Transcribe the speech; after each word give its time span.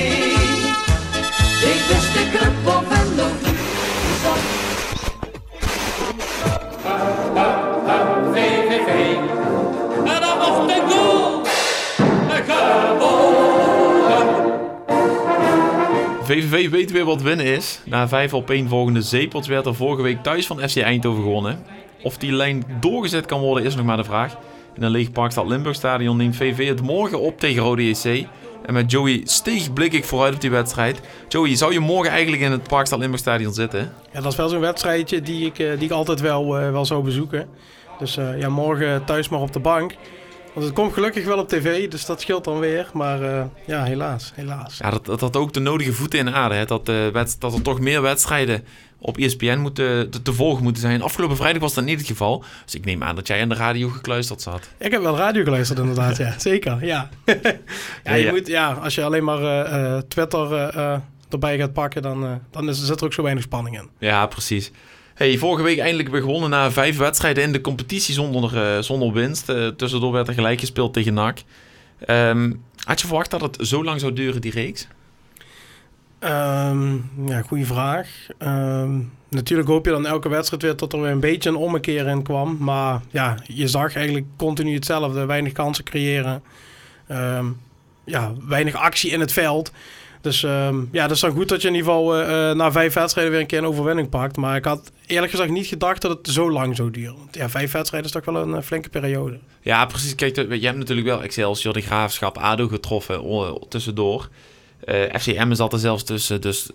VVV 16.41 16.69
weet 16.69 16.91
weer 16.91 17.05
wat 17.05 17.21
winnen 17.21 17.45
is. 17.45 17.79
Na 17.85 18.07
vijf 18.07 18.33
op 18.33 18.49
één 18.49 18.69
volgende 18.69 19.01
zeepels 19.01 19.47
werd 19.47 19.65
er 19.65 19.75
vorige 19.75 20.01
week 20.01 20.23
thuis 20.23 20.47
van 20.47 20.69
FC 20.69 20.77
Eindhoven 20.77 21.23
gewonnen. 21.23 21.63
Of 22.03 22.17
die 22.17 22.31
lijn 22.31 22.63
doorgezet 22.79 23.25
kan 23.25 23.39
worden 23.39 23.63
is 23.63 23.75
nog 23.75 23.85
maar 23.85 23.97
de 23.97 24.03
vraag. 24.03 24.37
In 24.75 24.83
een 24.83 24.91
leeg 24.91 25.11
Parkstad 25.11 25.47
Limburg 25.47 25.75
stadion 25.75 26.17
neemt 26.17 26.35
VV 26.35 26.67
het 26.67 26.81
morgen 26.81 27.19
op 27.19 27.39
tegen 27.39 27.63
Rode 27.63 27.89
JC. 27.89 28.27
En 28.65 28.73
met 28.73 28.91
Joey 28.91 29.21
Steeg 29.23 29.73
blik 29.73 29.93
ik 29.93 30.05
vooruit 30.05 30.33
op 30.33 30.41
die 30.41 30.49
wedstrijd. 30.49 31.01
Joey, 31.27 31.55
zou 31.55 31.73
je 31.73 31.79
morgen 31.79 32.11
eigenlijk 32.11 32.41
in 32.41 32.51
het 32.51 32.67
Parkstad 32.67 32.99
Limburg 32.99 33.21
stadion 33.21 33.53
zitten? 33.53 33.93
Ja, 34.11 34.21
dat 34.21 34.31
is 34.31 34.37
wel 34.37 34.49
zo'n 34.49 34.59
wedstrijdje 34.59 35.21
die 35.21 35.45
ik, 35.45 35.59
eh, 35.59 35.73
die 35.73 35.83
ik 35.83 35.91
altijd 35.91 36.21
wel, 36.21 36.57
eh, 36.57 36.71
wel 36.71 36.85
zou 36.85 37.03
bezoeken. 37.03 37.47
Dus 37.99 38.17
eh, 38.17 38.39
ja, 38.39 38.49
morgen 38.49 39.05
thuis 39.05 39.29
maar 39.29 39.39
op 39.41 39.53
de 39.53 39.59
bank. 39.59 39.95
Want 40.55 40.67
het 40.67 40.75
komt 40.75 40.93
gelukkig 40.93 41.25
wel 41.25 41.37
op 41.37 41.47
tv, 41.47 41.89
dus 41.89 42.05
dat 42.05 42.21
scheelt 42.21 42.43
dan 42.43 42.59
weer. 42.59 42.89
Maar 42.93 43.21
eh, 43.21 43.43
ja, 43.65 43.83
helaas, 43.83 44.31
helaas. 44.35 44.77
Ja, 44.77 44.89
dat, 44.89 45.05
dat 45.05 45.21
had 45.21 45.35
ook 45.35 45.53
de 45.53 45.59
nodige 45.59 45.93
voeten 45.93 46.19
in 46.19 46.25
de 46.25 46.31
aarde. 46.31 46.55
Hè? 46.55 46.65
Dat, 46.65 46.89
eh, 46.89 47.23
dat 47.39 47.53
er 47.53 47.61
toch 47.61 47.79
meer 47.79 48.01
wedstrijden 48.01 48.63
op 48.99 49.17
ESPN 49.17 49.57
moeten, 49.57 50.09
te, 50.09 50.21
te 50.21 50.33
volgen 50.33 50.63
moeten 50.63 50.81
zijn. 50.81 51.01
Afgelopen 51.01 51.37
vrijdag 51.37 51.61
was 51.61 51.73
dat 51.73 51.83
niet 51.83 51.97
het 51.97 52.07
geval. 52.07 52.43
Dus 52.63 52.75
ik 52.75 52.85
neem 52.85 53.03
aan 53.03 53.15
dat 53.15 53.27
jij 53.27 53.41
aan 53.41 53.49
de 53.49 53.55
radio 53.55 53.89
gekluisterd 53.89 54.41
zat. 54.41 54.69
Ik 54.77 54.91
heb 54.91 55.01
wel 55.01 55.17
radio 55.17 55.43
geluisterd 55.43 55.79
inderdaad, 55.79 56.17
ja. 56.17 56.33
Zeker, 56.49 56.85
ja. 56.85 57.09
ja, 58.03 58.13
je 58.13 58.23
ja. 58.23 58.31
Moet, 58.31 58.47
ja, 58.47 58.71
als 58.71 58.95
je 58.95 59.03
alleen 59.03 59.23
maar 59.23 59.43
eh, 59.43 59.97
Twitter 59.97 60.53
erbij 61.29 61.57
gaat 61.57 61.73
pakken, 61.73 62.01
dan, 62.01 62.41
dan 62.51 62.69
is, 62.69 62.85
zit 62.85 62.99
er 62.99 63.05
ook 63.05 63.13
zo 63.13 63.23
weinig 63.23 63.43
spanning 63.43 63.79
in. 63.79 63.89
Ja, 63.99 64.25
precies. 64.27 64.71
Hey, 65.15 65.37
vorige 65.37 65.63
week 65.63 65.79
eindelijk 65.79 66.09
weer 66.09 66.21
gewonnen 66.21 66.49
na 66.49 66.71
vijf 66.71 66.97
wedstrijden 66.97 67.43
in 67.43 67.51
de 67.51 67.61
competitie 67.61 68.13
zonder, 68.13 68.57
eh, 68.57 68.81
zonder 68.81 69.11
winst. 69.11 69.49
Eh, 69.49 69.67
tussendoor 69.67 70.11
werd 70.11 70.27
er 70.27 70.33
gelijk 70.33 70.59
gespeeld 70.59 70.93
tegen 70.93 71.13
NAC. 71.13 71.39
Ehm, 71.99 72.51
had 72.83 73.01
je 73.01 73.07
verwacht 73.07 73.31
dat 73.31 73.41
het 73.41 73.57
zo 73.59 73.83
lang 73.83 73.99
zou 73.99 74.13
duren, 74.13 74.41
die 74.41 74.51
reeks? 74.51 74.87
Ehm, 76.19 76.93
ja, 77.25 77.41
goede 77.41 77.65
vraag. 77.65 78.07
Ehm, 78.37 78.99
natuurlijk 79.29 79.67
hoop 79.67 79.85
je 79.85 79.91
dan 79.91 80.05
elke 80.05 80.29
wedstrijd 80.29 80.61
weer 80.61 80.75
dat 80.75 80.93
er 80.93 81.01
weer 81.01 81.11
een 81.11 81.19
beetje 81.19 81.49
een 81.49 81.55
ommekeer 81.55 82.07
in 82.07 82.23
kwam. 82.23 82.57
Maar 82.59 83.01
ja, 83.09 83.37
je 83.43 83.67
zag 83.67 83.95
eigenlijk 83.95 84.25
continu 84.37 84.73
hetzelfde. 84.73 85.25
Weinig 85.25 85.53
kansen 85.53 85.83
creëren. 85.83 86.43
Ja, 88.05 88.33
weinig 88.47 88.75
actie 88.75 89.11
in 89.11 89.19
het 89.19 89.31
veld. 89.31 89.71
Dus 90.25 90.43
ehm, 90.43 90.83
ja, 90.91 91.01
dat 91.07 91.15
is 91.15 91.19
dan 91.19 91.31
goed 91.31 91.49
dat 91.49 91.61
je 91.61 91.67
in 91.67 91.73
ieder 91.73 91.91
geval 91.91 92.15
eh, 92.15 92.49
eh, 92.49 92.55
na 92.55 92.71
vijf 92.71 92.93
wedstrijden 92.93 93.31
weer 93.33 93.41
een 93.41 93.47
keer 93.47 93.57
een 93.57 93.65
overwinning 93.65 94.09
pakt. 94.09 94.37
Maar 94.37 94.55
ik 94.55 94.65
had 94.65 94.91
eerlijk 95.05 95.31
gezegd 95.31 95.49
niet 95.49 95.67
gedacht 95.67 96.01
dat 96.01 96.17
het 96.17 96.27
zo 96.27 96.51
lang 96.51 96.75
zou 96.75 96.91
duren. 96.91 97.15
Want 97.17 97.35
ja, 97.35 97.49
vijf 97.49 97.71
wedstrijden 97.71 98.09
is 98.09 98.15
toch 98.15 98.25
wel 98.33 98.41
een 98.41 98.55
eh, 98.55 98.61
flinke 98.61 98.89
periode. 98.89 99.39
Ja, 99.61 99.85
precies. 99.85 100.15
Kijk, 100.15 100.35
je 100.35 100.65
hebt 100.65 100.77
natuurlijk 100.77 101.07
wel 101.07 101.23
Excelsior, 101.23 101.73
de 101.73 101.81
Graafschap, 101.81 102.37
ADO 102.37 102.67
getroffen 102.67 103.59
tussendoor. 103.69 104.29
Eh 104.83 105.19
FCM 105.19 105.53
zat 105.53 105.73
er 105.73 105.79
zelfs 105.79 106.03
tussen. 106.03 106.41
Dus 106.41 106.69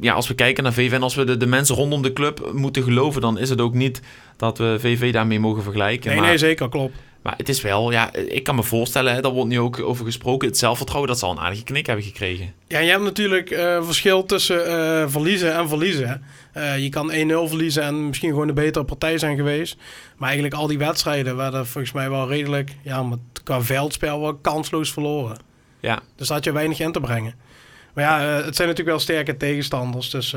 ja, 0.00 0.12
als 0.12 0.28
we 0.28 0.34
kijken 0.34 0.62
naar 0.62 0.72
VV 0.72 0.92
en 0.92 1.02
als 1.02 1.14
we 1.14 1.24
de, 1.24 1.36
de 1.36 1.46
mensen 1.46 1.74
rondom 1.74 2.02
de 2.02 2.12
club 2.12 2.50
moeten 2.52 2.82
geloven... 2.82 3.20
dan 3.20 3.38
is 3.38 3.48
het 3.48 3.60
ook 3.60 3.74
niet 3.74 4.02
dat 4.36 4.58
we 4.58 4.76
VV 4.80 5.12
daarmee 5.12 5.40
mogen 5.40 5.62
vergelijken. 5.62 6.10
Nee, 6.10 6.18
maar, 6.18 6.28
nee, 6.28 6.38
zeker, 6.38 6.68
klopt. 6.68 6.94
Maar 7.26 7.34
het 7.36 7.48
is 7.48 7.62
wel, 7.62 7.90
ja, 7.90 8.12
ik 8.14 8.42
kan 8.42 8.54
me 8.54 8.62
voorstellen... 8.62 9.14
Hè, 9.14 9.20
daar 9.20 9.32
wordt 9.32 9.48
nu 9.48 9.60
ook 9.60 9.80
over 9.80 10.04
gesproken. 10.04 10.48
Het 10.48 10.58
zelfvertrouwen, 10.58 11.08
dat 11.08 11.18
zal 11.18 11.30
een 11.30 11.38
aardige 11.38 11.62
knik 11.62 11.86
hebben 11.86 12.04
gekregen. 12.04 12.52
Ja, 12.66 12.78
je 12.78 12.90
hebt 12.90 13.02
natuurlijk 13.02 13.50
eh 13.50 13.84
verschil 13.84 14.24
tussen 14.24 14.66
eh, 14.66 15.08
verliezen 15.08 15.54
en 15.54 15.68
verliezen. 15.68 16.22
Eh, 16.52 16.78
je 16.78 16.88
kan 16.88 17.12
1-0 17.12 17.14
verliezen 17.48 17.82
en 17.82 18.06
misschien 18.06 18.30
gewoon 18.30 18.46
de 18.46 18.52
betere 18.52 18.84
partij 18.84 19.18
zijn 19.18 19.36
geweest. 19.36 19.76
Maar 20.16 20.28
eigenlijk 20.28 20.60
al 20.60 20.66
die 20.66 20.78
wedstrijden 20.78 21.36
werden 21.36 21.66
volgens 21.66 21.92
mij 21.92 22.10
wel 22.10 22.28
redelijk, 22.28 22.76
ja, 22.82 23.02
met, 23.02 23.18
qua 23.44 23.62
veldspel 23.62 24.20
wel 24.20 24.34
kansloos 24.34 24.92
verloren. 24.92 25.36
Ja, 25.80 26.00
Dus 26.16 26.28
daar 26.28 26.36
had 26.36 26.46
je 26.46 26.52
weinig 26.52 26.80
in 26.80 26.92
te 26.92 27.00
brengen. 27.00 27.34
Maar 27.94 28.04
ja, 28.04 28.18
het 28.20 28.56
zijn 28.56 28.68
natuurlijk 28.68 28.96
wel 28.96 28.98
sterke 28.98 29.36
tegenstanders. 29.36 30.10
Dus 30.10 30.34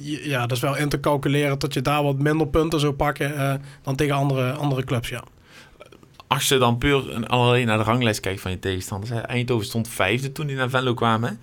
ja, 0.00 0.40
dat 0.40 0.56
is 0.56 0.62
wel 0.62 0.76
in 0.76 0.88
te 0.88 1.00
calculeren 1.00 1.58
dat 1.58 1.74
je 1.74 1.82
daar 1.82 2.02
wat 2.02 2.18
minder 2.18 2.46
punten 2.46 2.80
zou 2.80 2.92
pakken 2.92 3.60
dan 3.82 3.96
tegen 3.96 4.14
andere, 4.14 4.52
andere 4.52 4.84
clubs, 4.84 5.08
ja. 5.08 5.22
Als 6.26 6.48
je 6.48 6.58
dan 6.58 6.78
puur 6.78 7.10
en 7.12 7.28
alleen 7.28 7.66
naar 7.66 7.78
de 7.78 7.84
ranglijst 7.84 8.20
kijkt 8.20 8.40
van 8.40 8.50
je 8.50 8.58
tegenstanders. 8.58 9.10
Eindhoven 9.10 9.66
stond 9.66 9.88
vijfde 9.88 10.32
toen 10.32 10.46
die 10.46 10.56
naar 10.56 10.70
Venlo 10.70 10.94
kwamen. 10.94 11.40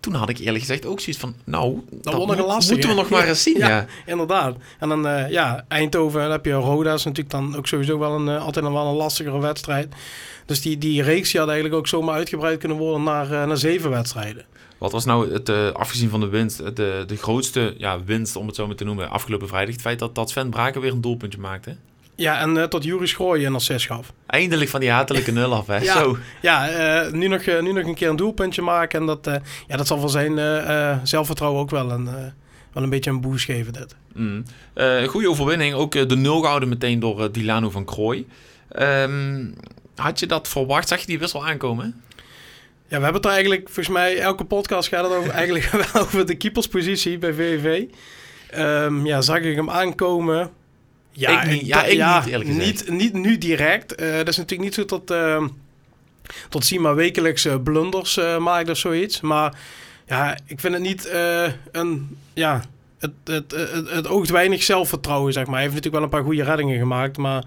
Toen 0.00 0.14
had 0.14 0.28
ik 0.28 0.38
eerlijk 0.38 0.58
gezegd 0.58 0.86
ook 0.86 1.00
zoiets 1.00 1.20
van, 1.22 1.34
nou, 1.44 1.80
dat, 1.90 2.12
nog 2.12 2.28
een 2.30 2.36
moet- 2.36 2.46
lastige. 2.46 2.72
moeten 2.72 2.90
we 2.90 2.96
nog 2.96 3.08
maar 3.10 3.28
eens 3.28 3.42
zien. 3.42 3.58
Ja, 3.58 3.68
Ja, 3.68 3.86
inderdaad. 4.06 4.56
En 4.78 4.88
dan, 4.88 5.06
eh, 5.06 5.30
ja, 5.30 5.64
Eindhoven, 5.68 6.20
dan 6.20 6.30
heb 6.30 6.44
je 6.44 6.52
Roda, 6.52 6.92
is 6.94 7.04
natuurlijk 7.04 7.30
dan 7.30 7.56
ook 7.56 7.66
sowieso 7.66 7.98
wel 7.98 8.12
een, 8.14 8.28
eh, 8.28 8.44
altijd 8.44 8.64
nog 8.64 8.74
wel 8.74 8.86
een 8.86 8.94
lastigere 8.96 9.40
wedstrijd. 9.40 9.94
Dus 10.46 10.60
die, 10.60 10.78
die 10.78 11.02
reeks 11.02 11.30
die 11.30 11.40
had 11.40 11.48
eigenlijk 11.48 11.78
ook 11.78 11.88
zomaar 11.88 12.14
uitgebreid 12.14 12.58
kunnen 12.58 12.76
worden 12.78 13.02
naar, 13.02 13.24
eh, 13.32 13.46
naar 13.46 13.56
zeven 13.56 13.90
wedstrijden. 13.90 14.44
Wat 14.78 14.92
was 14.92 15.04
nou 15.04 15.32
het, 15.32 15.74
afgezien 15.74 16.08
van 16.10 16.20
de 16.20 16.28
winst, 16.28 16.76
de, 16.76 17.04
de 17.06 17.16
grootste 17.16 17.74
ja, 17.78 18.04
winst, 18.04 18.36
om 18.36 18.46
het 18.46 18.56
zo 18.56 18.66
maar 18.66 18.76
te 18.76 18.84
noemen, 18.84 19.10
afgelopen 19.10 19.48
vrijdag? 19.48 19.72
Het 19.72 19.82
feit 19.82 19.98
dat, 19.98 20.14
dat 20.14 20.30
Sven 20.30 20.50
Braken 20.50 20.80
weer 20.80 20.92
een 20.92 21.00
doelpuntje 21.00 21.38
maakte. 21.38 21.76
Ja, 22.16 22.40
en 22.40 22.56
eh, 22.56 22.64
tot 22.64 22.84
Juris 22.84 23.12
Gooien 23.12 23.46
een 23.46 23.54
assist 23.54 23.86
gaf. 23.86 24.12
Eindelijk 24.26 24.70
van 24.70 24.80
die 24.80 24.90
hatelijke 24.90 25.32
nul 25.32 25.54
af, 25.54 25.66
hè? 25.66 25.78
Ja. 25.84 25.98
Zo. 25.98 26.18
Ja, 26.42 26.68
eh, 26.68 27.12
nu, 27.12 27.28
nog, 27.28 27.40
eh, 27.40 27.62
nu 27.62 27.72
nog 27.72 27.84
een 27.84 27.94
keer 27.94 28.08
een 28.08 28.16
doelpuntje 28.16 28.62
maken. 28.62 29.00
En 29.00 29.06
dat, 29.06 29.40
ja, 29.66 29.76
dat 29.76 29.86
zal 29.86 29.98
voor 29.98 30.10
zijn 30.10 30.38
zelfvertrouwen 31.06 31.60
ook 31.60 31.70
wel 31.70 31.90
een, 31.90 32.04
wel 32.72 32.82
een 32.82 32.90
beetje 32.90 33.10
een 33.10 33.20
boost 33.20 33.44
geven, 33.44 33.72
dit. 33.72 33.94
Mm. 34.14 34.42
Een 34.74 35.08
goede 35.08 35.30
overwinning. 35.30 35.74
Ook 35.74 36.08
de 36.08 36.16
nul 36.16 36.40
gehouden 36.40 36.68
meteen 36.68 37.00
door 37.00 37.32
Dilano 37.32 37.70
van 37.70 37.84
Krooi. 37.84 38.26
Ehm, 38.68 39.44
had 39.94 40.20
je 40.20 40.26
dat 40.26 40.48
verwacht? 40.48 40.88
Zag 40.88 41.00
je 41.00 41.06
die 41.06 41.18
wissel 41.18 41.46
aankomen? 41.46 42.02
Ja, 42.88 42.96
we 42.98 43.04
hebben 43.04 43.14
het 43.14 43.24
er 43.24 43.30
eigenlijk, 43.30 43.64
volgens 43.64 43.88
mij, 43.88 44.18
elke 44.18 44.44
podcast 44.44 44.88
gaat 44.88 45.04
het 45.04 45.18
over, 45.18 45.30
eigenlijk 45.40 45.64
wel 45.64 46.02
over 46.02 46.26
de 46.26 46.34
keeperspositie 46.34 47.18
bij 47.18 47.32
VVV. 47.32 47.84
Ehm, 48.50 49.06
ja, 49.06 49.20
zag 49.20 49.38
ik 49.38 49.56
hem 49.56 49.70
aankomen? 49.70 50.50
Ja, 51.16 51.42
Ik 51.42 51.50
niet. 51.50 51.66
Ja, 51.66 51.84
ik 51.84 52.24
niet, 52.24 52.32
eerlijk 52.32 52.50
gezegd. 52.50 52.66
Niet, 52.66 52.90
niet 52.90 53.12
nu 53.12 53.38
direct. 53.38 53.94
Eh 53.94 54.16
dat 54.16 54.28
is 54.28 54.36
natuurlijk 54.36 54.62
niet 54.62 54.74
zo 54.74 54.84
dat, 54.84 55.10
ehm 55.10 55.48
tot 56.48 56.64
Sima 56.64 56.94
wekelijks 56.94 57.44
eh, 57.44 57.54
blunders 57.62 58.16
eh, 58.16 58.38
maakt 58.38 58.70
of 58.70 58.76
zoiets. 58.76 59.20
Maar 59.20 59.58
ja, 60.06 60.38
ik 60.46 60.60
vind 60.60 60.74
het 60.74 60.82
niet 60.82 61.10
een, 61.72 62.16
ja, 62.34 62.62
het, 62.98 63.12
het, 63.24 63.50
het, 63.50 63.90
het 63.90 64.06
oogt 64.06 64.30
weinig 64.30 64.62
zelfvertrouwen, 64.62 65.32
zeg 65.32 65.44
maar. 65.44 65.54
Hij 65.54 65.62
heeft 65.62 65.74
natuurlijk 65.74 66.02
wel 66.02 66.12
een 66.12 66.18
paar 66.18 66.28
goede 66.28 66.50
reddingen 66.50 66.78
gemaakt, 66.78 67.16
maar... 67.16 67.44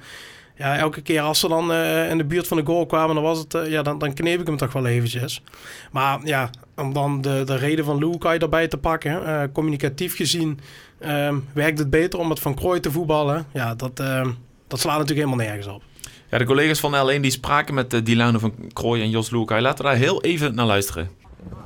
Ja, 0.59 0.77
elke 0.77 1.01
keer 1.01 1.21
als 1.21 1.39
ze 1.39 1.47
dan 1.47 1.71
eh, 1.71 2.09
in 2.09 2.17
de 2.17 2.23
buurt 2.23 2.47
van 2.47 2.57
de 2.57 2.65
goal 2.65 2.85
kwamen, 2.85 3.15
dan, 3.15 3.23
was 3.23 3.39
het, 3.39 3.53
eh, 3.53 3.71
ja, 3.71 3.81
dan, 3.81 3.97
dan 3.97 4.13
kneep 4.13 4.39
ik 4.39 4.47
hem 4.47 4.57
toch 4.57 4.73
wel 4.73 4.85
eventjes. 4.85 5.43
Maar 5.91 6.19
ja, 6.23 6.49
om 6.75 6.93
dan 6.93 7.21
de, 7.21 7.41
de 7.45 7.55
reden 7.55 7.85
van 7.85 7.97
Lukai 7.97 8.39
erbij 8.39 8.67
te 8.67 8.77
pakken, 8.77 9.25
eh, 9.25 9.43
communicatief 9.53 10.15
gezien, 10.15 10.59
ehm, 10.99 11.35
werkt 11.53 11.79
het 11.79 11.89
beter 11.89 12.19
om 12.19 12.27
met 12.27 12.39
Van 12.39 12.55
Krooi 12.55 12.79
te 12.79 12.91
voetballen. 12.91 13.45
Ja, 13.53 13.75
dat, 13.75 13.99
ehm, 13.99 14.31
dat 14.67 14.79
slaat 14.79 14.97
natuurlijk 14.97 15.27
helemaal 15.27 15.45
nergens 15.45 15.67
op. 15.75 15.83
Ja, 16.29 16.37
de 16.37 16.45
collega's 16.45 16.79
van 16.79 16.93
L1 16.93 17.21
die 17.21 17.31
spraken 17.31 17.73
met 17.73 18.05
Dilano 18.05 18.39
van 18.39 18.53
Krooi 18.73 19.01
en 19.01 19.09
Jos 19.09 19.29
Lukai. 19.29 19.61
Laten 19.61 19.85
we 19.85 19.91
daar 19.91 19.99
heel 19.99 20.21
even 20.21 20.55
naar 20.55 20.65
luisteren. 20.65 21.17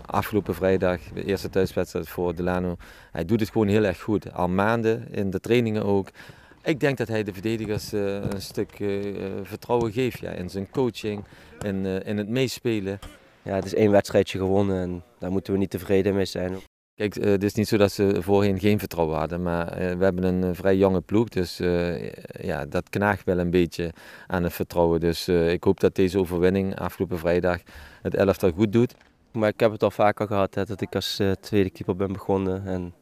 afgelopen 0.06 0.56
vrijdag, 0.56 1.00
de 1.14 1.26
eerste 1.26 1.50
thuiswedstrijd 1.50 2.10
voor 2.10 2.36
Delano. 2.36 2.76
Hij 3.12 3.26
doet 3.26 3.40
het 3.40 3.50
gewoon 3.50 3.68
heel 3.68 3.84
erg 3.84 4.00
goed. 4.02 4.34
Al 4.34 4.48
maanden 4.48 5.08
in 5.12 5.30
de 5.30 5.40
trainingen 5.40 5.86
ook. 5.86 6.10
Ik 6.64 6.80
denk 6.80 6.98
dat 6.98 7.08
hij 7.08 7.24
de 7.24 7.34
verdedigers 7.34 7.94
eh, 7.94 8.16
een 8.16 8.42
stuk 8.42 8.80
eh, 8.80 9.26
eh, 9.26 9.32
vertrouwen 9.44 9.92
geeft 9.92 10.20
ja, 10.20 10.32
in 10.32 10.50
zijn 10.50 10.70
coaching, 10.70 11.24
in, 11.62 11.86
eh, 11.86 12.08
in 12.08 12.18
het 12.18 12.30
meespelen. 12.30 13.00
Ja, 13.42 13.56
het 13.56 13.66
is 13.66 13.74
één 13.74 13.92
wedstrijdje 13.92 14.38
gewonnen 14.38 14.82
en 14.82 15.04
daar 15.20 15.32
moeten 15.32 15.54
we 15.54 15.60
niet 15.60 15.70
tevreden 15.70 16.16
mee 16.16 16.26
zijn. 16.26 16.58
Kijk, 16.96 17.14
het 17.14 17.44
is 17.44 17.54
niet 17.54 17.68
zo 17.68 17.78
dat 17.78 17.92
ze 17.92 18.18
voorheen 18.20 18.60
geen 18.60 18.80
vertrouwen 18.80 19.18
hadden, 19.18 19.42
maar 19.42 19.66
we 19.98 20.04
hebben 20.04 20.24
een 20.24 20.56
vrij 20.56 20.78
jonge 20.78 21.02
ploeg, 21.02 21.30
dus 21.30 21.58
ja, 22.42 22.66
dat 22.66 22.90
knaagt 22.90 23.24
wel 23.24 23.40
een 23.40 23.50
beetje 23.50 23.92
aan 24.28 24.44
het 24.44 24.54
vertrouwen. 24.54 25.00
Dus 25.00 25.28
ik 25.28 25.64
hoop 25.64 25.80
dat 25.80 25.96
deze 25.96 26.20
overwinning 26.20 26.80
afgelopen 26.80 27.20
vrijdag 27.20 27.62
het 28.02 28.16
elftal 28.16 28.52
goed 28.52 28.74
doet. 28.74 28.94
Maar 29.32 29.50
ik 29.50 29.60
heb 29.60 29.72
het 29.72 29.84
al 29.84 29.92
vaker 29.92 30.28
gehad 30.28 30.56
hè, 30.56 30.66
dat 30.66 30.82
ik 30.82 30.96
als 30.96 31.22
tweede 31.40 31.70
keeper 31.70 31.96
ben 31.96 32.14
begonnen. 32.14 32.68
En 32.68 32.94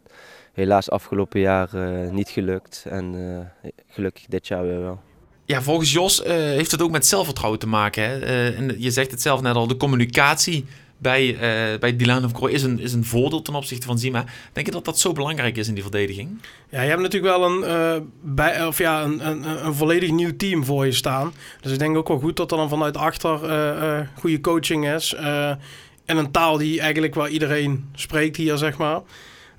helaas 0.54 0.90
afgelopen 0.90 1.40
jaar 1.40 1.74
eh, 1.74 2.12
niet 2.12 2.30
gelukt. 2.30 2.86
En 2.90 3.16
eh, 3.64 3.70
gelukkig 3.88 4.26
dit 4.28 4.48
jaar 4.48 4.64
weer 4.64 4.82
wel. 4.82 5.02
Ja, 5.46 5.62
volgens 5.62 5.92
Jos 5.92 6.22
eh, 6.24 6.34
heeft 6.36 6.72
het 6.72 6.82
ook 6.82 6.92
met 6.92 7.06
zelfvertrouwen 7.06 7.60
te 7.60 7.68
maken. 7.68 8.04
Hè? 8.04 8.20
Eh, 8.20 8.60
en 8.60 8.76
je 8.78 8.92
zegt 8.92 9.12
het 9.12 9.22
zelf 9.22 9.42
net 9.42 9.56
al, 9.56 9.68
de 9.68 9.78
communicatie 9.78 10.66
bij, 10.98 11.30
eh 11.34 11.80
bij 11.80 11.96
Dylan 11.96 12.26
of 12.26 12.32
Krooi 12.32 12.54
is 12.54 12.64
een, 12.64 12.80
is 12.80 12.94
een 12.94 13.06
voordeel 13.06 13.42
ten 13.42 13.56
opzichte 13.56 13.86
van 13.86 14.00
Zima. 14.00 14.26
Denk 14.54 14.66
je 14.66 14.72
dat 14.72 14.86
dat 14.86 15.00
zo 15.00 15.12
belangrijk 15.14 15.58
is 15.58 15.68
in 15.68 15.74
die 15.74 15.84
verdediging? 15.84 16.42
Ja, 16.70 16.82
je 16.82 16.90
hebt 16.90 17.02
natuurlijk 17.02 17.38
wel 17.38 17.52
een, 17.52 17.64
eh, 17.64 18.02
bij, 18.22 18.66
of 18.66 18.78
ja, 18.78 19.04
een, 19.04 19.28
een, 19.28 19.66
een 19.66 19.74
volledig 19.74 20.12
nieuw 20.12 20.36
team 20.38 20.66
voor 20.66 20.86
je 20.86 20.92
staan. 20.92 21.34
Dus 21.62 21.72
ik 21.72 21.80
denk 21.80 21.98
ook 21.98 22.08
wel 22.08 22.20
goed 22.20 22.38
dat 22.38 22.52
er 22.52 22.58
dan 22.58 22.70
vanuit 22.70 22.98
achter 22.98 23.44
eh, 23.50 23.98
eh, 24.00 24.08
goede 24.20 24.42
coaching 24.42 24.90
is. 24.94 25.14
eh, 25.14 25.50
en 26.06 26.18
een 26.18 26.32
taal 26.32 26.58
die 26.58 26.80
eigenlijk 26.82 27.16
wel 27.16 27.28
iedereen 27.28 27.90
spreekt 27.94 28.38
hier, 28.38 28.58
zeg 28.58 28.78
maar. 28.78 29.02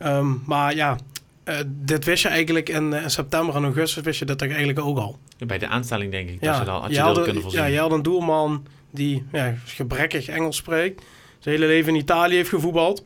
Ehm, 0.03 0.33
maar 0.47 0.75
ja, 0.75 0.97
eh, 1.45 1.57
dit 1.67 2.05
wist 2.05 2.23
je 2.23 2.29
eigenlijk 2.29 2.69
in, 2.69 2.93
eh, 2.93 3.03
in 3.03 3.11
september 3.11 3.55
en 3.55 3.65
augustus 3.65 4.03
wist 4.03 4.19
je 4.19 4.25
dat 4.25 4.43
eigenlijk 4.43 4.79
ook 4.79 4.99
al. 4.99 5.19
Bij 5.47 5.59
de 5.59 5.69
aanstelling 5.69 6.11
denk 6.11 6.29
ik 6.29 6.41
Ja, 6.41 6.51
dat 6.51 6.59
je 6.59 6.65
dat, 6.65 6.81
had 6.81 6.91
je 6.91 6.97
je 6.97 7.03
dat 7.03 7.17
had, 7.17 7.25
kunnen 7.25 7.43
voorzien. 7.43 7.61
ja, 7.61 7.67
je 7.67 7.79
had 7.79 7.93
een 7.93 8.03
doelman 8.03 8.67
die 8.91 9.27
ja, 9.33 9.55
gebrekkig 9.65 10.29
Engels 10.29 10.57
spreekt. 10.57 11.03
Zijn 11.39 11.55
hele 11.55 11.67
leven 11.67 11.95
in 11.95 12.01
Italië 12.01 12.35
heeft 12.35 12.49
gevoetbald. 12.49 13.05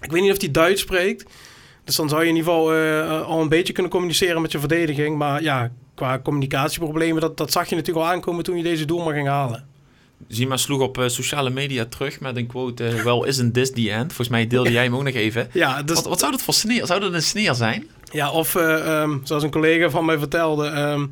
Ik 0.00 0.10
weet 0.10 0.22
niet 0.22 0.32
of 0.32 0.40
hij 0.40 0.50
Duits 0.50 0.80
spreekt. 0.80 1.30
Dus 1.84 1.96
dan 1.96 2.08
zou 2.08 2.22
je 2.22 2.28
in 2.28 2.36
ieder 2.36 2.52
geval 2.52 2.74
eh, 2.74 3.22
al 3.22 3.40
een 3.40 3.48
beetje 3.48 3.72
kunnen 3.72 3.92
communiceren 3.92 4.42
met 4.42 4.52
je 4.52 4.58
verdediging. 4.58 5.16
Maar 5.16 5.42
ja, 5.42 5.70
qua 5.94 6.18
communicatieproblemen, 6.18 7.20
dat, 7.20 7.36
dat 7.36 7.52
zag 7.52 7.68
je 7.68 7.76
natuurlijk 7.76 8.06
al 8.06 8.12
aankomen 8.12 8.44
toen 8.44 8.56
je 8.56 8.62
deze 8.62 8.84
doelman 8.84 9.12
ging 9.12 9.28
halen. 9.28 9.66
Zima 10.28 10.56
sloeg 10.56 10.80
op 10.80 10.98
eh, 10.98 11.08
sociale 11.08 11.50
media 11.50 11.84
terug 11.84 12.20
met 12.20 12.36
een 12.36 12.46
quote... 12.46 12.84
eh, 12.86 13.02
well, 13.02 13.28
isn't 13.28 13.54
this 13.54 13.72
the 13.72 13.90
end? 13.90 14.06
Volgens 14.06 14.28
mij 14.28 14.46
deelde 14.46 14.72
jij 14.78 14.82
hem 14.82 14.94
ook 14.96 15.02
nog 15.02 15.14
even. 15.14 15.48
Ja, 15.52 15.82
dus, 15.82 15.96
Wat, 15.96 16.04
wat 16.06 16.18
zou 16.18 16.30
dat 16.30 16.42
voor 16.42 16.54
sneer? 16.54 16.86
Zou 16.86 17.00
dat 17.00 17.12
een 17.12 17.22
sneer 17.22 17.54
zijn? 17.54 17.86
ja 18.12 18.30
of 18.30 18.54
eh, 18.54 19.00
ehm, 19.02 19.18
zoals 19.22 19.42
een 19.42 19.50
collega 19.50 19.90
van 19.90 20.04
mij 20.04 20.18
vertelde... 20.18 20.66
ehm, 20.66 21.06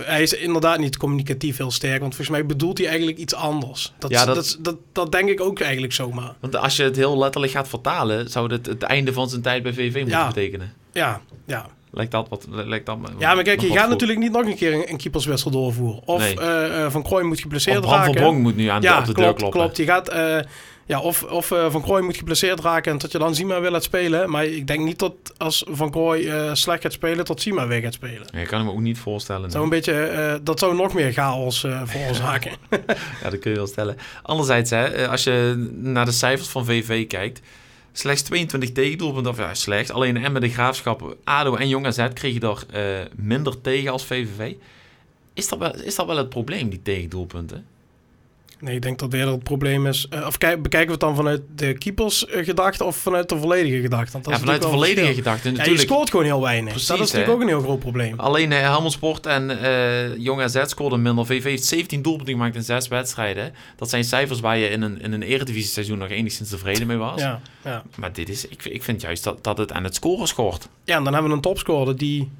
hij 0.00 0.22
is 0.22 0.32
inderdaad 0.32 0.78
niet 0.78 0.96
communicatief 0.96 1.56
heel 1.56 1.70
sterk. 1.70 2.00
Want 2.00 2.14
volgens 2.14 2.36
mij 2.36 2.46
bedoelt 2.46 2.78
hij 2.78 2.86
eigenlijk 2.86 3.18
iets 3.18 3.34
anders. 3.34 3.92
Dat, 3.98 4.10
Ja, 4.10 4.24
dat- 4.24 4.34
dat, 4.34 4.56
dat, 4.60 4.76
dat, 4.92 5.12
denk 5.12 5.28
ik 5.28 5.40
ook 5.40 5.60
eigenlijk 5.60 5.92
zomaar. 5.92 6.34
Want 6.40 6.56
als 6.56 6.76
je 6.76 6.82
het 6.82 6.96
heel 6.96 7.18
letterlijk 7.18 7.52
gaat 7.52 7.68
vertalen... 7.68 8.30
zou 8.30 8.48
dit 8.48 8.66
het 8.66 8.82
einde 8.82 9.12
van 9.12 9.28
zijn 9.28 9.42
tijd 9.42 9.62
bij 9.62 9.72
VV 9.72 9.94
moeten 9.94 10.06
Ja. 10.18 10.26
betekenen. 10.26 10.72
Ja, 10.92 11.20
ja. 11.46 11.66
Lijkt 11.94 12.10
dat 12.12 12.28
wat... 12.28 12.46
Lijkt 12.50 12.86
dat 12.86 12.98
Ja, 13.18 13.34
maar 13.34 13.44
kijk, 13.44 13.60
je 13.60 13.72
gaat 13.72 13.88
natuurlijk 13.88 14.18
niet 14.18 14.32
nog 14.32 14.46
een 14.46 14.56
keer 14.56 14.72
een, 14.72 14.90
een 14.90 14.96
keeperswissel 14.96 15.50
doorvoeren. 15.50 16.00
Of 16.04 16.18
Nee. 16.18 16.40
eh, 16.40 16.84
eh, 16.84 16.90
Van 16.90 17.02
Krooi 17.02 17.24
moet 17.24 17.40
geblesseerd 17.40 17.76
Of 17.78 17.82
Bram 17.82 17.96
van 17.96 18.06
raken. 18.06 18.20
Bronk 18.20 18.38
moet 18.38 18.56
nu 18.56 18.66
aan 18.66 18.80
de, 18.80 18.86
ja, 18.86 18.98
op 18.98 19.04
de 19.04 19.12
klopt, 19.12 19.28
deur 19.28 19.34
kloppen. 19.34 19.60
klopt. 19.60 19.76
Je 19.76 19.84
gaat, 19.84 20.08
eh, 20.08 20.38
ja, 20.86 21.00
of 21.00 21.22
of 21.22 21.46
Van 21.46 21.82
Krooi 21.82 22.02
moet 22.02 22.16
geblesseerd 22.16 22.60
raken 22.60 22.92
en 22.92 22.98
dat 22.98 23.12
je 23.12 23.18
dan 23.18 23.34
Sima 23.34 23.60
wil 23.60 23.70
laten 23.70 23.86
spelen. 23.86 24.30
Maar 24.30 24.44
ik 24.44 24.66
denk 24.66 24.80
niet 24.84 24.98
dat 24.98 25.14
als 25.36 25.64
Van 25.70 25.90
Krooi 25.90 26.30
slecht 26.52 26.82
gaat 26.82 26.92
spelen, 26.92 27.24
dat 27.24 27.40
Sima 27.40 27.66
weer 27.66 27.80
gaat 27.80 27.94
spelen. 27.94 28.26
Ja, 28.32 28.38
ik 28.38 28.46
kan 28.46 28.64
me 28.64 28.70
ook 28.70 28.80
niet 28.80 28.98
voorstellen. 28.98 29.50
Zou, 29.50 29.64
een 29.64 29.70
beetje, 29.70 30.40
dat 30.42 30.58
zou 30.58 30.74
nog 30.74 30.94
meer 30.94 31.12
chaos 31.12 31.66
veroorzaken. 31.84 32.52
Ja, 33.22 33.30
dat 33.30 33.38
kun 33.38 33.50
je 33.50 33.56
wel 33.56 33.66
stellen. 33.66 33.96
Anderzijds, 34.22 34.70
hè, 34.70 35.08
als 35.08 35.24
je 35.24 35.68
naar 35.74 36.04
de 36.04 36.12
cijfers 36.12 36.48
van 36.48 36.64
VV 36.64 37.06
kijkt... 37.06 37.40
Slechts 37.96 38.22
22 38.22 38.72
tegendoelpunten, 38.72 39.32
of 39.32 39.38
ja, 39.38 39.54
slecht. 39.54 39.90
Alleen 39.90 40.16
en 40.16 40.32
met 40.32 40.42
de 40.42 40.48
Graafschap, 40.48 41.16
ADO 41.24 41.56
en 41.56 41.68
Jong 41.68 41.86
AZ 41.86 42.08
kreeg 42.12 42.34
je 42.34 42.40
er 42.40 42.64
eh, 42.70 43.06
minder 43.16 43.60
tegen 43.60 43.92
als 43.92 44.04
VVV. 44.04 44.54
Is 45.34 45.48
dat, 45.48 45.58
wel, 45.58 45.74
is 45.74 45.94
dat 45.94 46.06
wel 46.06 46.16
het 46.16 46.28
probleem, 46.28 46.68
die 46.68 46.82
tegendoelpunten? 46.82 47.66
Nee, 48.64 48.74
ik 48.74 48.82
denk 48.82 48.98
dat 48.98 49.12
weer 49.12 49.28
het 49.28 49.42
probleem 49.42 49.86
is. 49.86 50.06
eh, 50.10 50.26
of 50.26 50.38
kijk, 50.38 50.62
bekijken 50.62 50.86
we 50.86 50.92
het 50.92 51.02
dan 51.02 51.16
vanuit 51.16 51.42
de 51.54 51.78
keepers 51.78 52.26
eh, 52.26 52.44
gedachte 52.44 52.84
of 52.84 52.96
vanuit 52.96 53.28
de 53.28 53.36
volledige 53.38 53.80
gedachte? 53.80 54.12
Want 54.12 54.24
dat 54.24 54.34
Ja, 54.34 54.40
vanuit 54.40 54.62
de 54.62 54.68
volledige 54.68 55.14
gedachte. 55.14 55.52
Ja, 55.54 55.64
je 55.64 55.78
scoort 55.78 56.10
gewoon 56.10 56.24
heel 56.24 56.40
weinig. 56.40 56.70
Precies, 56.70 56.88
dat 56.88 56.96
is 57.00 57.02
natuurlijk 57.12 57.30
hè. 57.30 57.34
ook 57.34 57.40
een 57.42 57.48
heel 57.48 57.60
groot 57.60 57.78
probleem. 57.78 58.20
Alleen 58.20 58.50
uh, 58.50 58.58
Helmond 58.58 58.92
Sport 58.92 59.26
en 59.26 59.62
eh 59.62 60.16
Jong 60.16 60.40
AZ 60.42 60.62
scoorden 60.66 61.02
minder. 61.02 61.26
VV 61.26 61.44
heeft 61.44 61.64
17 61.64 62.02
doelpunten 62.02 62.34
gemaakt 62.34 62.54
in 62.54 62.62
6 62.62 62.88
wedstrijden. 62.88 63.52
Dat 63.76 63.90
zijn 63.90 64.04
cijfers 64.04 64.40
waar 64.40 64.56
je 64.58 64.68
in 64.68 64.82
een, 64.82 65.00
in 65.00 65.12
een 65.12 65.22
eredivisie 65.22 65.70
seizoen 65.70 65.98
nog 65.98 66.08
enigszins 66.08 66.48
tevreden 66.48 66.86
mee 66.86 66.96
was. 66.96 67.20
Ja, 67.20 67.40
ja. 67.64 67.82
Maar 67.96 68.12
dit 68.12 68.28
is, 68.28 68.48
ik, 68.48 68.64
ik 68.64 68.82
vind 68.82 69.00
juist 69.00 69.24
dat, 69.24 69.44
dat 69.44 69.58
het 69.58 69.72
aan 69.72 69.84
het 69.84 69.94
scoren 69.94 70.26
schort. 70.28 70.68
ja, 70.84 70.96
en 70.96 71.04
dan 71.04 71.12
hebben 71.12 71.30
we 71.30 71.36
een 71.36 71.42
topscorer 71.42 71.96
die 71.96 72.30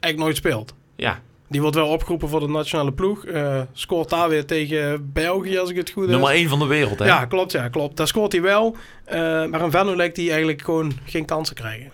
eigenlijk 0.00 0.18
nooit 0.18 0.36
speelt. 0.36 0.74
Ja, 0.96 1.20
Die 1.54 1.62
wordt 1.62 1.78
wel 1.78 1.88
opgeroepen 1.88 2.28
voor 2.28 2.40
de 2.40 2.48
nationale 2.48 2.92
ploeg. 2.92 3.24
Eh, 3.24 3.60
scoort 3.72 4.10
daar 4.10 4.28
weer 4.28 4.44
tegen 4.44 5.10
België, 5.12 5.58
als 5.58 5.70
ik 5.70 5.76
het 5.76 5.90
goed 5.90 6.02
heb. 6.02 6.12
nummer 6.12 6.30
1 6.30 6.48
van 6.48 6.58
de 6.58 6.66
wereld. 6.66 6.98
Hè? 6.98 7.04
Ja, 7.04 7.24
klopt, 7.24 7.52
ja, 7.52 7.68
klopt. 7.68 7.96
Daar 7.96 8.06
scoort 8.06 8.32
hij 8.32 8.40
wel. 8.40 8.76
Eh, 9.04 9.18
maar 9.20 9.60
een 9.60 9.70
Venlo 9.70 9.96
lijkt 9.96 10.16
hij 10.16 10.28
eigenlijk 10.28 10.62
gewoon 10.62 10.92
geen 11.04 11.24
kansen 11.24 11.54
krijgen. 11.54 11.90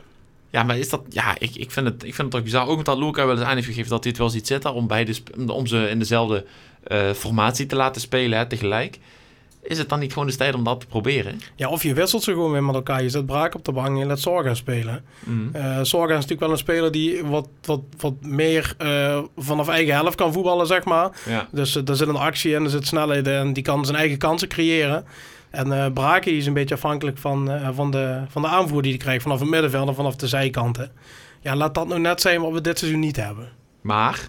Ja, 0.50 0.62
maar 0.62 0.78
is 0.78 0.88
dat... 0.88 1.02
Ja, 1.08 1.34
ik, 1.38 1.54
ik, 1.54 1.70
vind 1.70 1.86
het, 1.86 1.94
ik 1.94 2.14
vind 2.14 2.16
het 2.16 2.30
toch 2.30 2.42
bizar. 2.42 2.66
Ook 2.66 2.76
omdat 2.76 2.98
Luca 2.98 3.26
wel 3.26 3.36
eens 3.36 3.44
aan 3.44 3.54
heeft 3.54 3.66
gegeven 3.66 3.90
dat 3.90 4.02
hij 4.02 4.10
het 4.10 4.20
wel 4.20 4.30
ziet 4.30 4.46
zitten... 4.46 4.74
om, 4.74 4.86
beide, 4.86 5.14
om 5.46 5.66
ze 5.66 5.88
in 5.88 5.98
dezelfde 5.98 6.44
eh, 6.82 7.10
formatie 7.10 7.66
te 7.66 7.76
laten 7.76 8.00
spelen 8.00 8.38
hè, 8.38 8.46
tegelijk. 8.46 8.98
Is 9.62 9.78
het 9.78 9.88
dan 9.88 9.98
niet 9.98 10.12
gewoon 10.12 10.28
de 10.28 10.36
tijd 10.36 10.54
om 10.54 10.64
dat 10.64 10.80
te 10.80 10.86
proberen? 10.86 11.40
Ja, 11.56 11.68
of 11.68 11.82
je 11.82 11.94
wisselt 11.94 12.22
ze 12.22 12.32
gewoon 12.32 12.52
weer 12.52 12.64
met 12.64 12.74
elkaar. 12.74 13.02
Je 13.02 13.08
zet 13.08 13.26
Braak 13.26 13.54
op 13.54 13.64
de 13.64 13.72
bank 13.72 13.86
en 13.86 13.96
je 13.96 14.06
laat 14.06 14.18
Sorga 14.18 14.54
spelen. 14.54 15.04
Mhm. 15.24 15.56
Eh 15.56 15.78
Sorga 15.82 16.08
is 16.08 16.14
natuurlijk 16.14 16.40
wel 16.40 16.50
een 16.50 16.58
speler 16.58 16.92
die 16.92 17.24
wat, 17.24 17.48
wat, 17.62 17.80
wat 17.98 18.14
meer 18.20 18.74
eh, 18.78 19.22
vanaf 19.36 19.68
eigen 19.68 19.94
helft 19.94 20.16
kan 20.16 20.32
voetballen, 20.32 20.66
zeg 20.66 20.84
maar. 20.84 21.10
Ja. 21.28 21.48
Dus 21.52 21.76
eh, 21.76 21.84
daar 21.84 21.96
zit 21.96 22.08
een 22.08 22.16
actie 22.16 22.54
in, 22.54 22.64
er 22.64 22.70
zit 22.70 22.86
snelheid 22.86 23.26
in. 23.26 23.32
En 23.32 23.52
die 23.52 23.62
kan 23.62 23.84
zijn 23.84 23.96
eigen 23.96 24.18
kansen 24.18 24.48
creëren. 24.48 25.04
En 25.50 25.72
eh 25.72 25.92
Braken 25.92 26.36
is 26.36 26.46
een 26.46 26.52
beetje 26.52 26.74
afhankelijk 26.74 27.18
van, 27.18 27.50
eh, 27.50 27.68
van, 27.72 27.90
de, 27.90 28.22
van 28.28 28.42
de 28.42 28.48
aanvoer 28.48 28.82
die 28.82 28.90
hij 28.90 29.00
krijgt. 29.00 29.22
Vanaf 29.22 29.40
het 29.40 29.48
middenveld 29.48 29.88
en 29.88 29.94
vanaf 29.94 30.16
de 30.16 30.28
zijkanten. 30.28 30.92
Ja, 31.40 31.56
laat 31.56 31.74
dat 31.74 31.88
nou 31.88 32.00
net 32.00 32.20
zijn 32.20 32.40
wat 32.40 32.52
we 32.52 32.60
dit 32.60 32.78
seizoen 32.78 33.00
niet 33.00 33.16
hebben. 33.16 33.48
Maar, 33.80 34.28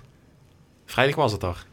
vrijdag 0.86 1.16
was 1.16 1.32
het 1.32 1.42
toch? 1.42 1.66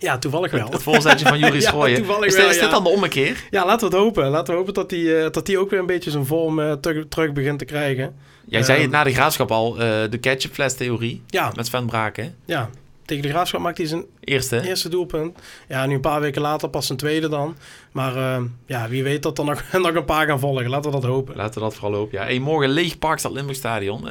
Ja, 0.00 0.18
toevallig 0.18 0.50
wel. 0.50 0.68
Het, 0.70 0.82
voorzetje 0.82 1.26
van 1.26 1.38
Juris 1.38 1.64
Ja, 1.64 1.70
Gooien. 1.70 1.90
is, 1.90 1.96
dit, 1.98 2.06
wel, 2.06 2.24
is 2.24 2.34
dit 2.34 2.54
ja. 2.54 2.70
dan 2.70 2.82
de 2.84 2.88
ommekeer? 2.88 3.44
Ja, 3.50 3.66
laten 3.66 3.88
we 3.90 3.94
het 3.96 4.04
hopen. 4.04 4.28
Laten 4.28 4.52
we 4.52 4.58
hopen 4.58 4.74
dat 4.74 4.90
hij 4.90 5.24
eh, 5.24 5.30
dat 5.30 5.46
hij 5.46 5.56
ook 5.56 5.70
weer 5.70 5.78
een 5.80 5.86
beetje 5.86 6.10
zijn 6.10 6.26
vorm 6.26 6.60
eh, 6.60 6.72
terug, 6.72 7.04
terug 7.08 7.32
begint 7.32 7.58
te 7.58 7.64
krijgen. 7.64 8.14
Jij 8.46 8.62
zei 8.62 8.74
Ehm. 8.78 8.86
het 8.86 8.90
na 8.96 9.04
de 9.04 9.12
graafschap 9.12 9.50
al, 9.50 9.72
eh, 9.80 9.86
de 10.10 10.18
ketchupfles-theorie 10.18 11.22
Ja, 11.26 11.52
met 11.56 11.66
Sven 11.66 11.86
Braken. 11.86 12.34
ja. 12.44 12.70
Tegen 13.04 13.24
de 13.24 13.30
Graafschap 13.30 13.60
maakt 13.60 13.78
hij 13.78 13.86
zijn 13.86 14.04
Eerste. 14.20 14.60
eerste 14.68 14.88
doelpunt. 14.88 15.38
Ja, 15.68 15.86
nu 15.86 15.94
een 15.94 16.00
paar 16.00 16.20
weken 16.20 16.42
later 16.42 16.68
pas 16.68 16.86
zijn 16.86 16.98
tweede 16.98 17.28
dan. 17.28 17.56
Maar 17.92 18.16
eh, 18.16 18.42
ja, 18.66 18.88
wie 18.88 19.02
weet 19.02 19.22
dat 19.22 19.38
er 19.38 19.44
nog, 19.44 19.62
nog 19.72 19.94
een 19.94 20.04
paar 20.04 20.26
gaan 20.26 20.38
volgen. 20.40 20.68
Laten 20.68 20.90
we 20.90 21.00
dat 21.00 21.10
hopen. 21.10 21.36
Laten 21.36 21.54
we 21.54 21.60
dat 21.60 21.74
vooral 21.74 21.94
hopen. 21.98 22.18
Ja. 22.18 22.24
Hey, 22.24 22.38
morgen 22.38 22.68
leeg 22.70 22.98
Parkstad 22.98 23.32
Limburg 23.32 23.56
Stadion. 23.58 24.08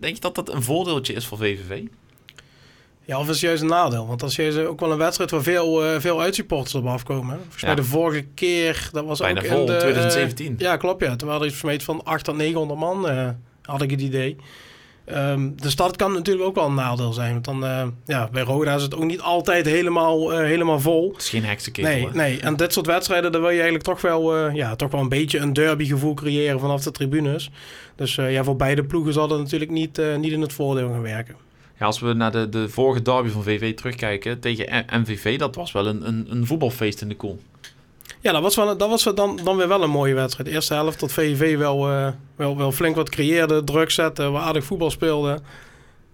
Denk 0.00 0.14
je 0.14 0.20
dat 0.20 0.34
dat 0.34 0.52
een 0.52 0.62
voordeeltje 0.62 1.12
is 1.12 1.26
voor 1.26 1.38
VVV? 1.38 1.80
Ja, 3.04 3.18
of 3.18 3.22
is 3.24 3.28
het 3.30 3.40
juist 3.40 3.62
een 3.62 3.68
nadeel? 3.68 4.06
Want 4.06 4.22
is 4.22 4.36
juist 4.36 4.58
ook 4.58 4.80
wel 4.80 4.92
een 4.92 4.98
wedstrijd 4.98 5.30
waar 5.30 5.42
veel, 5.42 5.84
eh, 5.84 6.00
veel 6.00 6.20
uitsupporters 6.20 6.74
op 6.74 6.86
afkomen. 6.86 7.30
hè. 7.30 7.36
Volgens 7.40 7.60
Ja. 7.60 7.66
mij 7.66 7.76
de 7.76 7.84
vorige 7.84 8.22
keer, 8.34 8.88
dat 8.92 9.04
was 9.04 9.18
Bijna 9.18 9.40
ook 9.40 9.46
vol, 9.46 9.60
in 9.60 9.66
de... 9.66 9.72
eh, 9.72 9.78
2017. 9.78 10.54
ja, 10.58 10.76
klopt 10.76 11.04
ja. 11.04 11.16
Toen 11.16 11.28
waren 11.28 11.42
er 11.42 11.74
iets 11.74 11.84
van 11.84 12.04
800 12.04 12.24
tot 12.24 12.36
900 12.36 12.80
man, 12.80 13.08
eh, 13.08 13.28
had 13.62 13.82
ik 13.82 13.90
het 13.90 14.00
idee. 14.00 14.36
Ehm, 15.04 15.50
dus 15.56 15.76
dat 15.76 15.96
kan 15.96 16.12
natuurlijk 16.12 16.46
ook 16.46 16.54
wel 16.54 16.66
een 16.66 16.74
nadeel 16.74 17.12
zijn. 17.12 17.32
Want 17.32 17.44
dan, 17.44 17.64
eh, 17.64 17.86
ja, 18.04 18.28
bij 18.32 18.42
Roda 18.42 18.74
is 18.74 18.82
het 18.82 18.94
ook 18.94 19.04
niet 19.04 19.20
altijd 19.20 19.66
helemaal, 19.66 20.32
eh, 20.32 20.38
helemaal 20.38 20.80
vol. 20.80 21.10
Het 21.12 21.22
is 21.22 21.28
geen 21.28 21.44
heksenketel. 21.44 21.90
Nee, 21.92 22.06
hè? 22.06 22.14
nee, 22.14 22.40
en 22.40 22.56
dit 22.56 22.72
soort 22.72 22.86
wedstrijden, 22.86 23.32
daar 23.32 23.40
wil 23.40 23.50
je 23.50 23.54
eigenlijk 23.60 23.84
toch 23.84 24.00
wel, 24.00 24.36
eh, 24.36 24.54
ja, 24.54 24.76
toch 24.76 24.90
wel 24.90 25.00
een 25.00 25.08
beetje 25.08 25.38
een 25.38 25.52
derbygevoel 25.52 26.14
creëren 26.14 26.60
vanaf 26.60 26.82
de 26.82 26.90
tribunes. 26.90 27.50
Dus 27.96 28.18
eh, 28.18 28.32
ja, 28.32 28.44
voor 28.44 28.56
beide 28.56 28.84
ploegen 28.84 29.12
zal 29.12 29.28
dat 29.28 29.38
natuurlijk 29.38 29.70
niet, 29.70 29.98
eh, 29.98 30.16
niet 30.16 30.32
in 30.32 30.40
het 30.40 30.52
voordeel 30.52 30.88
gaan 30.88 31.02
werken. 31.02 31.34
Ja, 31.80 31.86
als 31.86 32.00
we 32.00 32.12
naar 32.12 32.32
de, 32.32 32.48
de 32.48 32.68
vorige 32.68 33.02
derby 33.02 33.28
van 33.28 33.42
VV 33.42 33.74
terugkijken 33.74 34.40
tegen 34.40 34.84
MVV, 34.90 35.38
dat 35.38 35.54
was 35.54 35.72
wel 35.72 35.86
een, 35.86 36.06
een, 36.06 36.26
een 36.30 36.46
voetbalfeest 36.46 37.00
in 37.00 37.08
de 37.08 37.16
koel. 37.16 37.40
Ja, 38.20 38.32
dat 38.32 38.42
was, 38.42 38.56
wel, 38.56 38.76
dat 38.76 38.88
was 38.88 39.02
dan, 39.14 39.40
dan 39.44 39.56
weer 39.56 39.68
wel 39.68 39.82
een 39.82 39.90
mooie 39.90 40.14
wedstrijd. 40.14 40.48
De 40.48 40.54
eerste 40.54 40.74
helft 40.74 40.98
tot 40.98 41.12
VVV 41.12 41.56
wel, 41.56 41.90
eh, 41.90 42.08
wel, 42.36 42.56
wel 42.56 42.72
flink 42.72 42.96
wat 42.96 43.08
creëerde, 43.08 43.64
druk 43.64 43.90
zette, 43.90 44.22
aardig 44.22 44.64
voetbal 44.64 44.90
speelde. 44.90 45.38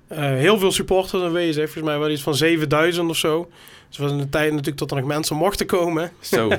Eh, 0.08 0.18
heel 0.18 0.58
veel 0.58 0.72
supporters 0.72 1.22
aanwezig, 1.22 1.64
volgens 1.64 1.84
mij 1.84 1.98
wel 1.98 2.10
iets 2.10 2.22
van 2.22 2.34
7000 2.34 3.10
of 3.10 3.16
zo. 3.16 3.50
Dus 3.88 3.98
was 3.98 4.10
in 4.10 4.18
de 4.18 4.28
tijd 4.28 4.50
natuurlijk 4.50 4.78
dat 4.78 4.90
er 4.90 4.96
nog 4.96 5.06
mensen 5.06 5.36
mochten 5.36 5.66
komen. 5.66 6.12
Zo. 6.20 6.50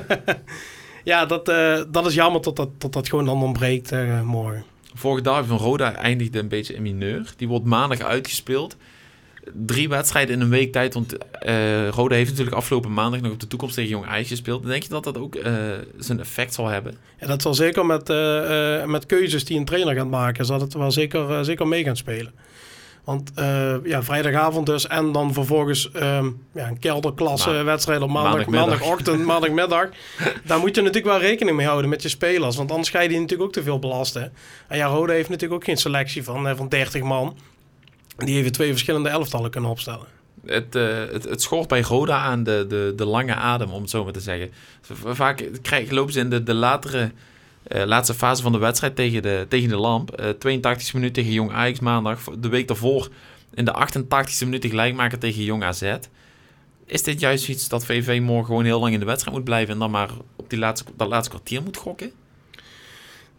Ja, 1.04 1.26
dat, 1.26 1.48
eh, 1.48 1.82
dat 1.88 2.06
is 2.06 2.14
jammer 2.14 2.42
dat 2.42 2.56
dat, 2.56 2.68
dat, 2.78 2.92
dat 2.92 3.08
gewoon 3.08 3.24
dan 3.24 3.42
ontbreekt 3.42 3.92
morgen. 4.24 4.64
vorige 4.94 5.22
derby 5.22 5.48
van 5.48 5.58
Roda 5.58 5.94
eindigde 5.94 6.38
een 6.38 6.48
beetje 6.48 6.74
in 6.74 6.82
mineur. 6.82 7.32
Die 7.36 7.48
wordt 7.48 7.64
maandag 7.64 8.00
uitgespeeld. 8.00 8.76
Drie 9.52 9.88
wedstrijden 9.88 10.34
in 10.34 10.40
een 10.40 10.48
week 10.48 10.72
tijd. 10.72 10.94
Want 10.94 11.16
eh, 11.32 11.88
Roda 11.88 12.14
heeft 12.14 12.30
natuurlijk 12.30 12.56
afgelopen 12.56 12.92
maandag 12.92 13.20
nog 13.20 13.32
op 13.32 13.40
de 13.40 13.46
toekomst 13.46 13.74
tegen 13.74 13.90
Jong 13.90 14.06
Ajax 14.06 14.28
gespeeld. 14.28 14.66
Denk 14.66 14.82
je 14.82 14.88
dat 14.88 15.04
dat 15.04 15.18
ook 15.18 15.34
eh, 15.34 15.52
zijn 15.98 16.20
effect 16.20 16.54
zal 16.54 16.66
hebben? 16.66 16.94
Ja, 17.20 17.26
dat 17.26 17.42
zal 17.42 17.54
zeker 17.54 17.86
met, 17.86 18.10
eh, 18.10 18.84
met 18.84 19.06
keuzes 19.06 19.44
die 19.44 19.58
een 19.58 19.64
trainer 19.64 19.94
gaat 19.94 20.10
maken, 20.10 20.44
zal 20.44 20.60
het 20.60 20.74
wel 20.74 20.90
zeker, 20.90 21.44
zeker 21.44 21.68
mee 21.68 21.84
gaan 21.84 21.96
spelen. 21.96 22.32
Want 23.04 23.32
ja, 23.84 24.02
vrijdagavond 24.02 24.66
dus 24.66 24.86
en 24.86 25.12
dan 25.12 25.32
vervolgens 25.32 25.90
ehm, 25.90 26.30
ja, 26.54 26.68
een 26.68 26.78
kelderklasse 26.78 27.50
wedstrijd 27.50 28.00
op 28.00 28.08
maandag, 28.08 28.32
maandagmiddag. 28.32 28.68
maandagochtend, 28.68 29.24
maandagmiddag. 29.32 29.88
Daar 30.44 30.58
moet 30.58 30.74
je 30.74 30.82
natuurlijk 30.82 31.18
wel 31.18 31.20
rekening 31.20 31.56
mee 31.56 31.66
houden 31.66 31.90
met 31.90 32.02
je 32.02 32.08
spelers. 32.08 32.56
Want 32.56 32.70
anders 32.70 32.90
ga 32.90 33.00
je 33.00 33.08
die 33.08 33.20
natuurlijk 33.20 33.48
ook 33.48 33.54
te 33.54 33.62
veel 33.62 33.78
belasten. 33.78 34.32
En 34.68 34.76
ja, 34.76 34.86
Rode 34.86 35.12
heeft 35.12 35.28
natuurlijk 35.28 35.60
ook 35.60 35.64
geen 35.64 35.76
selectie 35.76 36.24
van, 36.24 36.56
van 36.56 36.68
30 36.68 37.02
man. 37.02 37.36
Die 38.24 38.36
even 38.36 38.52
twee 38.52 38.70
verschillende 38.70 39.08
elftallen 39.08 39.50
kunnen 39.50 39.70
opstellen. 39.70 40.06
het, 40.46 40.74
eh, 40.74 40.98
het, 41.10 41.42
schort 41.42 41.68
bij 41.68 41.80
Roda 41.80 42.18
aan 42.18 42.42
de, 42.42 42.64
de, 42.68 42.92
de 42.96 43.04
lange 43.04 43.34
adem, 43.34 43.70
om 43.70 43.80
het 43.80 43.90
zo 43.90 44.04
maar 44.04 44.12
te 44.12 44.20
zeggen. 44.20 44.50
Vaak 45.04 45.48
krijgen, 45.62 45.94
lopen 45.94 46.12
ze 46.12 46.20
in 46.20 46.30
de, 46.30 46.42
de 46.42 46.54
latere, 46.54 47.12
eh, 47.62 47.84
laatste 47.84 48.14
fase 48.14 48.42
van 48.42 48.52
de 48.52 48.58
wedstrijd 48.58 48.96
tegen 48.96 49.22
de, 49.22 49.46
tegen 49.48 49.68
de 49.68 49.76
lamp. 49.76 50.10
Eh 50.10 50.28
82e 50.28 50.92
minuut 50.92 51.14
tegen 51.14 51.32
Jong 51.32 51.52
Ajax 51.52 51.80
maandag. 51.80 52.24
De 52.38 52.48
week 52.48 52.68
daarvoor 52.68 53.08
in 53.54 53.64
de 53.64 53.86
88e 53.86 54.44
minuut 54.44 54.66
gelijkmaker 54.66 55.18
tegen 55.18 55.42
Jong 55.42 55.64
AZ. 55.64 55.94
Is 56.86 57.02
dit 57.02 57.20
juist 57.20 57.48
iets 57.48 57.68
dat 57.68 57.84
VV 57.84 58.20
morgen 58.22 58.46
gewoon 58.46 58.64
heel 58.64 58.80
lang 58.80 58.92
in 58.92 59.00
de 59.00 59.06
wedstrijd 59.06 59.36
moet 59.36 59.44
blijven... 59.44 59.74
en 59.74 59.80
dan 59.80 59.90
maar 59.90 60.10
op 60.36 60.50
die 60.50 60.58
laatste, 60.58 60.90
dat 60.96 61.08
laatste 61.08 61.30
kwartier 61.30 61.62
moet 61.62 61.76
gokken? 61.76 62.12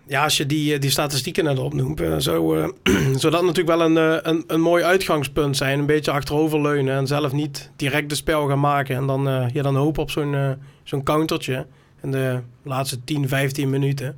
Ja, 0.09 0.23
als 0.23 0.37
je 0.37 0.45
die, 0.45 0.73
eh, 0.73 0.79
die 0.79 0.89
statistieken 0.89 1.43
net 1.43 1.59
opnoemt, 1.59 2.01
eh, 2.01 2.15
zou, 2.17 2.59
eh, 2.59 2.67
zou 3.21 3.33
dat 3.33 3.43
natuurlijk 3.43 3.77
wel 3.77 3.81
een, 3.81 4.29
een, 4.29 4.43
een 4.47 4.61
mooi 4.61 4.83
uitgangspunt 4.83 5.57
zijn. 5.57 5.79
Een 5.79 5.85
beetje 5.85 6.11
achteroverleunen 6.11 6.95
en 6.95 7.07
zelf 7.07 7.31
niet 7.31 7.71
direct 7.75 8.09
de 8.09 8.15
spel 8.15 8.47
gaan 8.47 8.59
maken. 8.59 8.95
En 8.95 9.07
dan, 9.07 9.27
eh 9.27 9.45
ja, 9.53 9.61
dan 9.61 9.75
hopen 9.75 10.01
op 10.01 10.11
zo'n 10.11 10.57
zo'n 10.83 11.03
countertje 11.03 11.65
in 12.01 12.11
de 12.11 12.39
laatste 12.63 13.03
10, 13.03 13.27
15 13.27 13.69
minuten. 13.69 14.17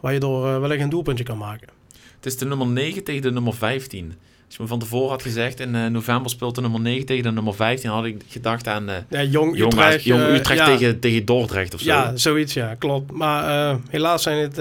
Waar 0.00 0.12
je 0.12 0.20
door 0.20 0.60
wellicht 0.60 0.82
een 0.82 0.88
doelpuntje 0.88 1.24
kan 1.24 1.38
maken. 1.38 1.68
Het 2.16 2.26
is 2.26 2.38
de 2.38 2.44
nummer 2.44 2.66
9 2.66 3.04
tegen 3.04 3.22
de 3.22 3.30
nummer 3.30 3.54
15. 3.54 4.14
Als 4.50 4.58
je 4.58 4.64
me 4.64 4.70
van 4.70 4.78
tevoren 4.80 5.10
had 5.10 5.22
gezegd, 5.22 5.60
in 5.60 5.74
eh, 5.74 5.86
november 5.86 6.30
speelt 6.30 6.54
de 6.54 6.60
nummer 6.60 6.80
9 6.80 7.06
tegen 7.06 7.22
de 7.22 7.30
nummer 7.30 7.54
15... 7.54 7.90
had 7.90 8.04
ik 8.04 8.22
gedacht 8.28 8.66
aan 8.68 8.88
eh 8.88 8.96
Ja, 9.08 9.22
Jong 9.22 9.56
Jong 9.56 9.72
Utrecht, 9.72 10.04
Jong 10.04 10.22
eh, 10.22 10.34
Utrecht 10.34 10.64
tegen, 10.64 11.00
tegen 11.00 11.24
Dordrecht 11.24 11.74
of 11.74 11.80
zo. 11.80 11.86
Ja, 11.86 12.16
zoiets, 12.16 12.54
ja, 12.54 12.74
klopt. 12.74 13.12
Maar 13.12 13.78
helaas 13.88 14.22
zijn 14.22 14.38
het 14.38 14.56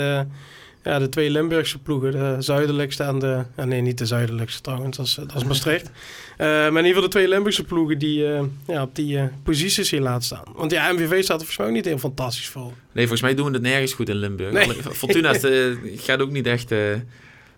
ja, 0.84 1.00
de 1.00 1.10
twee 1.10 1.30
Limburgse 1.30 1.80
ploegen, 1.80 2.12
de 2.12 2.36
zuidelijkste 2.40 3.04
en 3.04 3.20
de... 3.20 3.44
nee, 3.66 3.82
niet 3.82 3.98
de 3.98 4.06
zuidelijkste 4.06 4.62
trouwens, 4.62 4.98
dat 4.98 5.06
is, 5.06 5.14
dat 5.14 5.36
is 5.36 5.44
Maastricht. 5.44 5.90
Maar 6.38 6.68
in 6.68 6.76
ieder 6.76 6.88
geval 6.88 7.02
de 7.02 7.08
twee 7.08 7.28
Limburgse 7.28 7.64
ploegen 7.64 7.98
die 7.98 8.24
ja, 8.68 8.82
op 8.82 8.96
die 8.96 9.20
posities 9.44 9.92
hier 9.92 10.02
laten 10.02 10.24
staan. 10.24 10.44
Want 10.56 10.72
ja, 10.72 10.92
MVV 10.92 11.24
staat 11.24 11.42
er 11.42 11.46
volgens 11.46 11.58
mij 11.58 11.68
ook 11.68 11.74
niet 11.74 11.86
heel 11.86 11.98
fantastisch 11.98 12.48
voor. 12.48 12.72
Nee, 12.92 13.08
volgens 13.08 13.22
mij 13.22 13.36
doen 13.36 13.46
we 13.46 13.52
het 13.52 13.62
nergens 13.62 13.94
goed 13.94 14.10
in 14.10 14.16
Limburg. 14.16 14.52
Nee. 14.52 14.74
Fortuna 14.94 15.34
gaat 15.96 16.22
ook 16.22 16.32
niet 16.32 16.48
echt... 16.48 16.72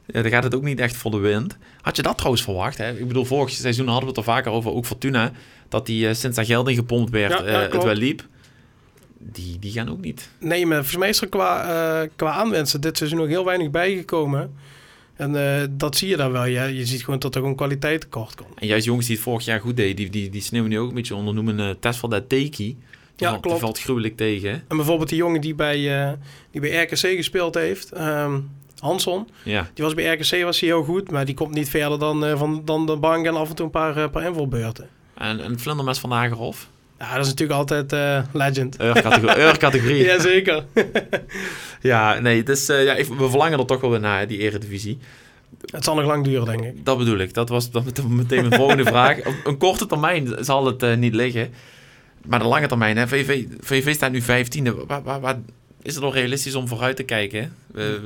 eh, 0.05 0.21
daar 0.21 0.31
gaat 0.31 0.43
het 0.43 0.55
ook 0.55 0.63
niet 0.63 0.79
echt 0.79 0.95
voor 0.95 1.11
de 1.11 1.17
wind. 1.17 1.57
Had 1.81 1.95
je 1.95 2.01
dat 2.01 2.17
trouwens 2.17 2.43
verwacht? 2.43 2.77
Hè? 2.77 2.97
Ik 2.97 3.07
bedoel, 3.07 3.25
vorig 3.25 3.49
seizoen 3.49 3.85
hadden 3.85 4.03
we 4.03 4.09
het 4.09 4.17
er 4.17 4.23
vaker 4.33 4.51
over, 4.51 4.71
ook 4.71 4.85
Fortuna, 4.85 5.31
dat 5.69 5.85
die 5.85 6.07
eh, 6.07 6.13
sinds 6.13 6.35
daar 6.35 6.45
geld 6.45 6.69
in 6.69 6.75
gepompt 6.75 7.11
werd, 7.11 7.31
Ja, 7.31 7.43
eh, 7.43 7.51
ja, 7.51 7.59
het 7.59 7.69
klopt. 7.69 7.85
wel 7.85 7.95
liep. 7.95 8.25
Die, 9.17 9.59
die 9.59 9.71
gaan 9.71 9.89
ook 9.89 10.01
niet. 10.01 10.29
Nee, 10.39 10.65
maar 10.65 10.75
volgens 10.77 10.97
mij 10.97 11.09
is 11.09 11.21
er 11.21 11.29
qua, 11.29 12.07
qua 12.15 12.31
aanwensen 12.31 12.81
dit 12.81 12.97
seizoen 12.97 13.19
nog 13.19 13.27
heel 13.27 13.45
weinig 13.45 13.69
bijgekomen. 13.69 14.53
En 15.15 15.31
dat 15.77 15.97
zie 15.97 16.07
je 16.09 16.17
daar 16.17 16.31
wel. 16.31 16.45
Ja. 16.45 16.63
Je 16.63 16.85
ziet 16.85 17.03
gewoon 17.03 17.19
dat 17.19 17.35
er 17.35 17.41
gewoon 17.41 17.55
kwaliteit 17.55 18.01
tekort 18.01 18.35
komt. 18.35 18.59
En 18.59 18.67
juist 18.67 18.85
jongens 18.85 19.05
die 19.07 19.15
het 19.15 19.23
vorig 19.25 19.45
jaar 19.45 19.59
goed 19.59 19.77
deden, 19.77 19.95
die, 19.95 20.09
die, 20.09 20.29
die 20.29 20.41
sneeuwen 20.41 20.69
nu 20.69 20.79
ook 20.79 20.89
een 20.89 20.95
beetje 20.95 21.15
onder 21.15 21.33
noemen 21.33 21.59
uh, 21.59 21.69
Tesla 21.79 22.21
Teki. 22.27 22.49
Die, 22.57 22.77
Ja, 23.15 23.27
valt, 23.29 23.33
die 23.33 23.41
klopt. 23.41 23.59
valt 23.59 23.79
gruwelijk 23.79 24.17
tegen. 24.17 24.51
En 24.67 24.77
bijvoorbeeld 24.77 25.09
die 25.09 25.17
jongen 25.17 25.41
die 25.41 25.55
bij, 25.55 25.77
die 26.51 26.61
bij 26.61 26.83
RKC 26.83 26.97
gespeeld 26.97 27.55
heeft, 27.55 27.91
ehm 27.91 28.39
Hanson. 28.81 29.27
Ja. 29.43 29.69
Die 29.73 29.83
was 29.83 29.93
bij 29.93 30.13
RKC 30.13 30.43
was 30.43 30.59
hij 30.59 30.69
heel 30.69 30.83
goed, 30.83 31.11
maar 31.11 31.25
die 31.25 31.35
komt 31.35 31.53
niet 31.53 31.69
verder 31.69 31.99
dan, 31.99 32.25
eh, 32.25 32.37
van, 32.37 32.61
dan 32.65 32.85
de 32.85 32.95
bank 32.95 33.25
en 33.25 33.35
af 33.35 33.49
en 33.49 33.55
toe 33.55 33.65
een 33.65 33.71
paar, 33.71 33.97
eh, 33.97 34.09
paar 34.09 34.23
invalbeurten. 34.23 34.89
En 35.13 35.45
een 35.45 35.59
vlindermes 35.59 35.99
van 35.99 36.11
Hagerhof. 36.11 36.69
Ja, 37.01 37.15
dat 37.15 37.25
is 37.25 37.27
natuurlijk 37.27 37.59
altijd 37.59 37.93
eh, 37.93 38.23
legend. 38.33 38.81
Ur-categorie. 38.81 39.43
Ur-categorie. 39.47 40.03
Jazeker. 40.03 40.63
Ja, 41.81 42.19
nee, 42.19 42.43
eh, 42.43 42.85
ja, 42.85 42.95
we 42.95 43.29
verlangen 43.29 43.59
er 43.59 43.65
toch 43.65 43.81
wel 43.81 43.89
weer 43.89 43.99
naar, 43.99 44.27
die 44.27 44.37
eredivisie. 44.37 44.97
Het 45.65 45.83
zal 45.83 45.95
nog 45.95 46.05
lang 46.05 46.23
duren, 46.23 46.45
denk 46.45 46.63
ik. 46.63 46.85
Dat 46.85 46.97
bedoel 46.97 47.17
ik. 47.17 47.33
Dat 47.33 47.49
was 47.49 47.71
dat 47.71 47.83
was 47.83 48.05
meteen 48.07 48.47
mijn 48.47 48.59
volgende 48.59 48.85
vraag. 48.93 49.17
Op 49.25 49.35
een 49.43 49.57
korte 49.57 49.85
termijn 49.85 50.35
zal 50.39 50.65
het 50.65 50.97
niet 50.97 51.15
liggen. 51.15 51.53
Maar 52.25 52.39
de 52.39 52.45
lange 52.45 52.67
termijn, 52.67 52.97
hè, 52.97 53.07
VV, 53.07 53.45
VV 53.59 53.93
staat 53.93 54.11
nu 54.11 54.21
15e. 54.21 54.85
Waar, 54.87 55.03
waar, 55.03 55.19
waar 55.19 55.39
is 55.81 55.95
het 55.95 56.03
nog 56.03 56.13
realistisch 56.13 56.55
om 56.55 56.67
vooruit 56.67 56.95
te 56.95 57.03
kijken? 57.03 57.55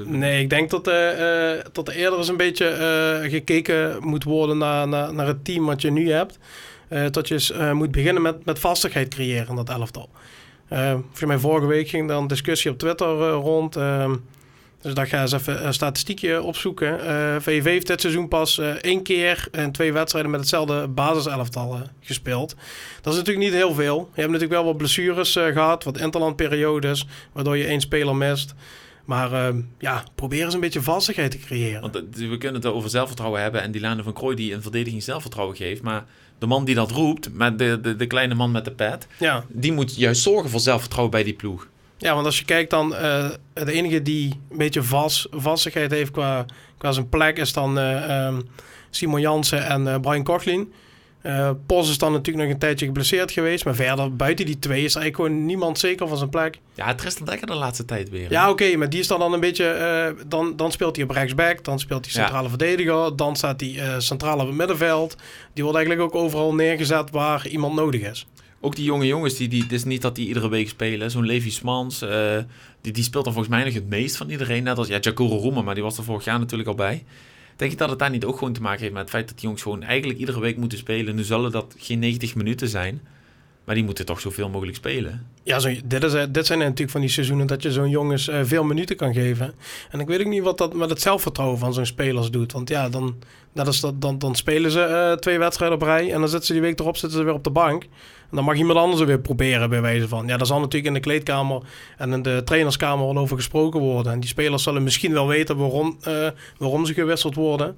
Nee, 0.06 0.42
ik 0.42 0.50
denk 0.50 0.70
dat, 0.70 0.88
eh, 0.88 1.52
eh, 1.54 1.66
dat 1.72 1.88
er 1.88 1.96
eerder 1.96 2.20
eens 2.20 2.28
een 2.28 2.38
beetje 2.38 2.68
eh, 2.68 3.32
gekeken 3.32 3.98
moet 4.02 4.24
worden 4.24 4.58
naar, 4.58 4.88
naar, 4.88 5.14
naar 5.14 5.28
het 5.28 5.46
team 5.46 5.66
wat 5.66 5.82
je 5.82 5.92
nu 5.92 6.12
hebt. 6.12 6.40
Dat 7.12 7.28
je 7.28 7.72
moet 7.74 7.92
beginnen 7.92 8.22
met, 8.22 8.46
met 8.46 8.60
vastigheid 8.60 9.08
creëren 9.08 9.48
in 9.48 9.56
dat 9.56 9.70
elftal. 9.70 10.10
Voor 11.12 11.28
mij 11.28 11.38
vorige 11.38 11.68
week 11.68 11.88
ging 11.88 12.08
dan 12.08 12.28
discussie 12.28 12.72
op 12.72 12.78
Twitter 12.78 13.30
rond. 13.30 13.78
Dus 14.86 14.94
daar 14.94 15.08
ga 15.08 15.22
eens 15.22 15.32
even 15.32 15.66
een 15.66 15.74
statistiekje 15.74 16.42
opzoeken. 16.42 17.00
Eh 17.08 17.36
VV 17.40 17.64
heeft 17.64 17.88
dit 17.88 18.02
seizoen 18.02 18.28
pas 18.28 18.58
eh, 18.58 18.70
één 18.70 19.04
keer 19.04 19.48
en 19.52 19.72
twee 19.72 19.94
wedstrijden 19.94 20.32
met 20.32 20.40
hetzelfde 20.40 20.88
basiselftal 20.88 21.74
eh, 21.74 21.82
gespeeld. 22.02 22.56
Dat 23.02 23.14
is 23.14 23.20
natuurlijk 23.20 23.46
niet 23.46 23.56
heel 23.56 23.74
veel. 23.74 23.98
Je 23.98 24.22
hebt 24.22 24.32
natuurlijk 24.32 24.62
wel 24.62 24.66
wat 24.66 24.78
blessures 24.78 25.36
eh, 25.36 25.46
gehad, 25.46 25.84
wat 25.84 25.98
interlandperiodes, 25.98 27.08
waardoor 27.32 27.58
je 27.58 27.66
één 27.66 27.82
speler 27.82 28.16
mist. 28.16 28.54
Maar 29.06 29.34
ehm, 29.34 29.62
ja, 29.80 30.04
probeer 30.16 30.44
eens 30.46 30.54
een 30.54 30.60
beetje 30.60 30.82
vastigheid 30.82 31.32
te 31.32 31.38
creëren. 31.40 31.82
Want 31.82 32.00
we 32.16 32.38
kunnen 32.38 32.62
het 32.62 32.72
over 32.72 32.90
zelfvertrouwen 32.90 33.42
hebben 33.42 33.62
en 33.62 33.72
Dilane 33.72 34.04
van 34.04 34.14
Krooi 34.14 34.36
die 34.36 34.54
een 34.54 34.62
verdediging 34.62 35.04
zelfvertrouwen 35.04 35.56
geeft. 35.56 35.82
Maar 35.82 36.06
de 36.38 36.46
man 36.46 36.66
die 36.66 36.76
dat 36.76 36.92
roept, 36.92 37.34
met 37.34 37.60
de, 37.60 37.80
de, 37.82 37.96
de 37.96 38.08
kleine 38.08 38.34
man 38.34 38.52
met 38.52 38.66
de 38.66 38.72
pet, 38.72 39.08
Ja, 39.20 39.46
die 39.48 39.72
moet 39.72 39.96
juist 39.96 40.22
zorgen 40.22 40.50
voor 40.50 40.60
zelfvertrouwen 40.60 41.12
bij 41.12 41.24
die 41.24 41.34
ploeg. 41.34 41.68
Ja 41.98 42.14
want 42.14 42.26
als 42.26 42.40
je 42.40 42.46
kijkt 42.46 42.70
dan, 42.70 42.96
eh, 42.96 43.30
de 43.54 43.72
enige 43.72 44.02
die 44.02 44.40
een 44.52 44.58
beetje 44.58 44.84
vast, 44.84 45.28
vastigheid 45.32 45.92
heeft 45.92 46.12
qua, 46.12 46.46
qua 46.78 46.92
zijn 46.92 47.10
plek 47.10 47.38
is 47.38 47.54
dan 47.54 47.78
eh, 47.78 48.26
ehm, 48.26 48.42
Simon 48.90 49.20
Jansen 49.22 49.66
en 49.66 49.88
eh, 49.88 50.00
Brian 50.00 50.24
Cochlin. 50.24 50.74
Eh 51.22 51.50
Pos 51.66 51.90
is 51.90 51.98
dan 51.98 52.12
natuurlijk 52.12 52.46
nog 52.46 52.54
een 52.54 52.60
tijdje 52.60 52.86
geblesseerd 52.86 53.32
geweest. 53.32 53.66
Maar 53.66 53.76
verder, 53.76 54.16
buiten 54.16 54.46
die 54.46 54.60
twee, 54.60 54.84
is 54.84 54.96
eigenlijk 54.96 55.16
gewoon 55.16 55.46
niemand 55.46 55.80
zeker 55.80 56.08
van 56.08 56.18
zijn 56.18 56.30
plek. 56.30 56.60
Ja, 56.74 56.96
Tristan 56.96 57.26
Dekker 57.26 57.48
de 57.48 57.54
laatste 57.54 57.86
tijd 57.86 58.10
weer. 58.10 58.28
hè? 58.28 58.34
Ja, 58.34 58.50
oké, 58.50 58.76
maar 58.76 58.90
die 58.90 59.00
is 59.00 59.08
dan, 59.08 59.20
dan 59.20 59.34
een 59.34 59.40
beetje... 59.40 60.16
dan, 60.28 60.56
dan 60.56 60.72
speelt 60.72 60.96
hij 60.96 61.06
op 61.06 61.12
rechtsback, 61.12 61.64
dan 61.64 61.80
speelt 61.80 62.06
hij 62.06 62.14
Ja. 62.16 62.22
centrale 62.22 62.50
verdediger... 62.50 63.16
dan 63.16 63.36
staat 63.36 63.62
hij 63.62 63.80
centraal 64.02 64.40
op 64.40 64.48
het 64.48 64.56
middenveld. 64.56 65.16
Die 65.54 65.64
wordt 65.64 65.78
eigenlijk 65.78 66.08
ook 66.08 66.22
overal 66.24 66.54
neergezet 66.54 67.10
waar 67.12 67.48
iemand 67.48 67.76
nodig 67.76 68.02
is. 68.02 68.28
Ook 68.66 68.76
die 68.76 68.86
jonge 68.86 69.06
jongens, 69.06 69.36
die, 69.36 69.48
die, 69.48 69.62
het 69.62 69.72
is 69.72 69.84
niet 69.84 70.02
dat 70.02 70.16
die 70.16 70.28
iedere 70.28 70.50
week 70.50 70.70
spelen. 70.70 71.12
Zo'n 71.12 71.26
Levi 71.26 71.52
Smans, 71.52 72.02
eh, 72.02 72.38
die, 72.82 72.94
die 72.94 73.04
speelt 73.04 73.24
dan 73.24 73.34
volgens 73.34 73.56
mij 73.56 73.64
nog 73.64 73.74
het 73.74 73.90
meest 73.90 74.18
van 74.18 74.30
iedereen. 74.30 74.64
Net 74.64 74.78
als 74.78 74.88
ja, 74.88 74.98
Jacoro 75.00 75.38
Roemer, 75.38 75.64
maar 75.64 75.74
die 75.74 75.84
was 75.84 75.98
er 75.98 76.04
vorig 76.04 76.24
jaar 76.24 76.40
natuurlijk 76.40 76.70
al 76.70 76.76
bij. 76.76 77.04
Denk 77.56 77.72
je 77.72 77.78
dat 77.78 77.90
het 77.90 78.00
daar 78.00 78.10
niet 78.10 78.26
ook 78.26 78.38
gewoon 78.38 78.54
te 78.54 78.62
maken 78.62 78.82
heeft 78.82 78.94
met 78.94 79.02
het 79.02 79.12
feit 79.12 79.28
dat 79.28 79.36
die 79.36 79.44
jongens 79.44 79.62
gewoon 79.62 79.84
eigenlijk 79.84 80.20
iedere 80.20 80.40
week 80.40 80.58
moeten 80.58 80.78
spelen? 80.78 81.16
Nu 81.16 81.24
zullen 81.24 81.52
dat 81.52 81.76
geen 81.78 82.00
90 82.00 82.36
minuten 82.36 82.70
zijn, 82.70 83.02
maar 83.66 83.76
die 83.76 83.84
moeten 83.84 84.06
toch 84.06 84.20
zoveel 84.20 84.50
mogelijk 84.50 84.78
spelen. 84.78 85.28
Ja, 85.44 85.60
zo, 85.60 85.74
dit, 85.86 86.04
is, 86.04 86.14
dit 86.30 86.46
zijn 86.46 86.60
natuurlijk 86.60 86.92
van 86.92 87.02
die 87.02 87.10
seizoenen 87.10 87.48
dat 87.48 87.64
je 87.64 87.72
zo'n 87.72 87.90
jongens 87.90 88.28
eh, 88.28 88.40
veel 88.44 88.64
minuten 88.64 88.96
kan 88.96 89.14
geven. 89.14 89.54
En 89.92 90.00
ik 90.00 90.08
weet 90.08 90.20
ook 90.20 90.26
niet 90.26 90.44
wat 90.44 90.58
dat 90.58 90.74
met 90.74 90.90
het 90.90 91.02
zelfvertrouwen 91.02 91.60
van 91.60 91.74
zo'n 91.74 91.86
spelers 91.86 92.30
doet. 92.30 92.52
Want 92.52 92.70
ja, 92.70 92.90
dan, 92.90 93.16
dat 93.54 93.68
is 93.68 93.80
dat, 93.80 94.02
dan, 94.02 94.20
dan 94.20 94.36
spelen 94.36 94.72
ze 94.72 94.82
eh, 94.82 95.12
twee 95.12 95.40
wedstrijden 95.40 95.78
op 95.78 95.84
rij. 95.84 96.12
En 96.12 96.20
dan 96.20 96.30
zitten 96.30 96.48
ze 96.48 96.54
die 96.54 96.62
week 96.62 96.80
erop 96.80 96.98
zitten 96.98 97.20
ze 97.20 97.26
weer 97.26 97.34
op 97.34 97.44
de 97.44 97.50
bank. 97.50 97.84
En 98.30 98.36
dan 98.36 98.44
mag 98.44 98.56
iemand 98.56 98.80
anders 98.80 99.02
er 99.02 99.08
weer 99.08 99.20
proberen 99.20 99.70
bij 99.70 99.82
wijze 99.82 100.08
van. 100.08 100.28
Ja, 100.28 100.38
daar 100.38 100.46
zal 100.46 100.60
natuurlijk 100.60 100.86
in 100.86 100.94
de 100.94 101.00
kleedkamer 101.00 101.62
en 101.98 102.14
in 102.14 102.22
de 102.22 102.42
trainerskamer 102.46 103.06
wel 103.06 103.18
over 103.18 103.36
gesproken 103.36 103.80
worden. 103.80 104.12
En 104.12 104.20
die 104.20 104.30
spelers 104.30 104.64
zullen 104.64 104.84
misschien 104.84 105.14
wel 105.14 105.28
weten 105.28 105.58
waarom, 105.58 105.98
eh, 106.02 106.28
waarom 106.58 106.86
ze 106.86 106.94
gewisseld 106.94 107.36
worden. 107.36 107.78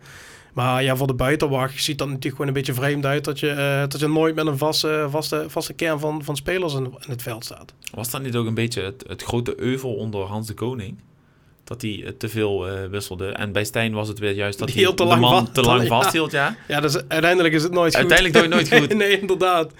Maar 0.57 0.83
ja, 0.83 0.95
voor 0.95 1.07
de 1.07 1.13
buitenwacht 1.13 1.83
ziet 1.83 1.97
dat 1.97 2.07
natuurlijk 2.07 2.35
gewoon 2.35 2.47
een 2.47 2.53
beetje 2.53 2.73
vreemd 2.73 3.05
uit 3.05 3.23
dat 3.23 3.39
je, 3.39 3.49
eh, 3.49 3.79
dat 3.79 3.99
je 3.99 4.07
nooit 4.07 4.35
met 4.35 4.45
een 4.47 4.57
vaste, 4.57 5.07
vaste, 5.09 5.45
vaste 5.47 5.73
kern 5.73 5.99
van, 5.99 6.23
van 6.23 6.35
spelers 6.35 6.73
in, 6.73 6.83
in 6.83 7.09
het 7.11 7.21
veld 7.21 7.45
staat. 7.45 7.73
Was 7.93 8.09
dat 8.09 8.21
niet 8.21 8.35
ook 8.35 8.45
een 8.45 8.53
beetje 8.53 8.81
het, 8.81 9.03
het 9.07 9.23
grote 9.23 9.53
euvel 9.61 9.95
onder 9.95 10.21
Hans 10.25 10.47
de 10.47 10.53
Koning? 10.53 10.97
Dat 11.63 11.81
hij 11.81 12.13
te 12.17 12.29
veel 12.29 12.67
eh, 12.67 12.89
wisselde. 12.89 13.27
En 13.27 13.51
bij 13.51 13.63
Stijn 13.63 13.93
was 13.93 14.07
het 14.07 14.19
weer 14.19 14.33
juist 14.33 14.59
dat 14.59 14.67
Die 14.67 14.83
hij 14.85 14.93
te 14.93 15.03
de 15.03 15.09
lang 15.09 15.21
man 15.21 15.31
vast- 15.39 15.53
te 15.53 15.61
lang 15.61 15.87
vasthield, 15.97 16.31
ja. 16.31 16.55
Ja, 16.67 16.79
dus 16.79 17.07
uiteindelijk 17.07 17.53
is 17.53 17.63
het 17.63 17.71
nooit 17.71 17.95
goed. 17.97 18.11
Uiteindelijk 18.11 18.53
nooit 18.53 18.73
goed. 18.73 18.97
nee, 19.03 19.19
inderdaad. 19.19 19.71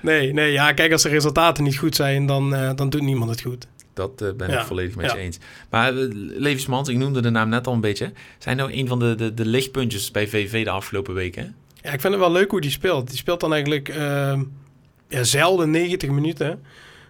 Nee, 0.00 0.32
nee, 0.32 0.52
ja, 0.52 0.72
kijk, 0.72 0.92
als 0.92 1.02
de 1.02 1.08
resultaten 1.08 1.64
niet 1.64 1.78
goed 1.78 1.94
zijn, 1.94 2.26
dan, 2.26 2.54
eh, 2.54 2.70
dan 2.74 2.90
doet 2.90 3.02
niemand 3.02 3.30
het 3.30 3.40
goed. 3.40 3.66
Dat 3.96 4.22
eh, 4.22 4.28
ben 4.36 4.50
Ja, 4.50 4.60
ik 4.60 4.66
volledig 4.66 4.96
met 4.96 5.12
je 5.12 5.18
eens. 5.18 5.38
Maar 5.70 5.94
uh, 5.94 6.08
Levi 6.12 6.58
Smans, 6.60 6.88
ik 6.88 6.96
noemde 6.96 7.20
de 7.22 7.30
naam 7.30 7.48
net 7.48 7.66
al 7.66 7.72
een 7.72 7.80
beetje. 7.80 8.12
Zijn 8.38 8.56
nou 8.56 8.72
een 8.72 8.88
van 8.88 8.98
de, 8.98 9.14
de, 9.14 9.34
de 9.34 9.44
lichtpuntjes 9.46 10.10
bij 10.10 10.28
VV 10.28 10.64
de 10.64 10.70
afgelopen 10.70 11.14
weken? 11.14 11.54
Ja, 11.82 11.92
ik 11.92 12.00
vind 12.00 12.12
het 12.12 12.22
wel 12.22 12.32
leuk 12.32 12.50
hoe 12.50 12.60
die 12.60 12.70
speelt. 12.70 13.08
Die 13.08 13.16
speelt 13.16 13.40
dan 13.40 13.52
eigenlijk 13.52 13.88
ehm, 13.88 14.42
ja, 15.08 15.24
zelden 15.24 15.70
90 15.70 16.10
minuten. 16.10 16.62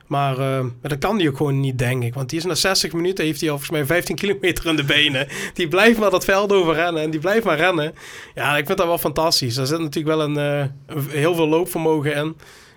Maar, 0.06 0.38
maar 0.62 0.70
dat 0.82 0.98
kan 0.98 1.18
hij 1.18 1.28
ook 1.28 1.36
gewoon 1.36 1.60
niet, 1.60 1.78
denk 1.78 2.02
ik. 2.02 2.14
Want 2.14 2.28
die 2.30 2.38
is 2.38 2.44
na 2.44 2.54
60 2.54 2.92
minuten, 2.92 3.24
heeft 3.24 3.40
hij 3.40 3.50
al 3.50 3.58
volgens 3.58 3.78
mij 3.78 3.86
15 3.86 4.16
kilometer 4.26 4.66
in 4.66 4.76
de 4.76 4.84
benen. 4.84 5.26
Die 5.54 5.68
blijft 5.68 5.98
maar 5.98 6.10
dat 6.10 6.24
veld 6.24 6.52
over 6.52 6.74
rennen 6.74 7.02
en 7.02 7.10
die 7.10 7.20
blijft 7.20 7.44
maar 7.44 7.56
rennen. 7.56 7.94
Ja, 8.34 8.56
ik 8.56 8.66
vind 8.66 8.78
dat 8.78 8.86
wel 8.86 8.98
fantastisch. 8.98 9.54
Daar 9.54 9.66
zit 9.66 9.78
natuurlijk 9.78 10.16
wel 10.16 10.22
een, 10.28 10.36
eh, 10.36 10.58
een- 10.86 11.08
heel 11.10 11.34
veel 11.34 11.48
loopvermogen 11.48 12.14
in. 12.14 12.36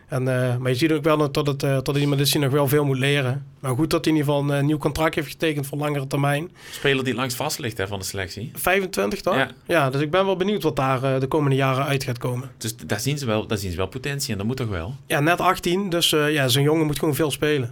En, 0.09 0.27
eh, 0.27 0.57
maar 0.57 0.71
je 0.71 0.77
ziet 0.77 0.91
ook 0.91 1.03
wel 1.03 1.31
dat, 1.31 1.47
het, 1.47 1.63
eh, 1.63 1.77
dat 1.83 1.95
hij 1.95 2.05
nog 2.39 2.51
wel 2.51 2.67
veel 2.67 2.85
moet 2.85 2.97
leren. 2.97 3.45
Maar 3.59 3.75
goed 3.75 3.89
dat 3.89 4.05
hij 4.05 4.13
in 4.13 4.19
ieder 4.19 4.33
geval 4.33 4.49
een 4.49 4.57
eh, 4.59 4.65
nieuw 4.65 4.77
contract 4.77 5.15
heeft 5.15 5.27
getekend 5.29 5.67
voor 5.67 5.77
langere 5.77 6.07
termijn. 6.07 6.51
Speler 6.71 7.03
die 7.03 7.13
langs 7.13 7.35
vast 7.35 7.59
ligt 7.59 7.77
hè, 7.77 7.87
van 7.87 7.99
de 7.99 8.05
selectie. 8.05 8.51
25 8.53 9.21
toch? 9.21 9.35
Ja. 9.35 9.49
Ja. 9.67 9.89
dus 9.89 10.01
ik 10.01 10.11
ben 10.11 10.25
wel 10.25 10.35
benieuwd 10.35 10.63
wat 10.63 10.75
daar 10.75 11.19
de 11.19 11.27
komende 11.27 11.55
jaren 11.55 11.85
uit 11.85 12.03
gaat 12.03 12.17
komen. 12.17 12.51
Dus 12.57 12.75
daar 12.77 12.99
zien 12.99 13.17
ze 13.17 13.25
wel, 13.25 13.47
daar 13.47 13.57
zien 13.57 13.71
ze 13.71 13.77
wel 13.77 13.87
potentie 13.87 14.31
en 14.31 14.37
dat 14.37 14.47
moet 14.47 14.57
toch 14.57 14.69
wel. 14.69 14.95
Ja, 15.05 15.19
net 15.19 15.41
18, 15.41 15.89
dus 15.89 16.09
ja, 16.09 16.47
zo'n 16.47 16.63
jongen 16.63 16.85
moet 16.85 16.99
gewoon 16.99 17.15
veel 17.15 17.31
spelen. 17.31 17.71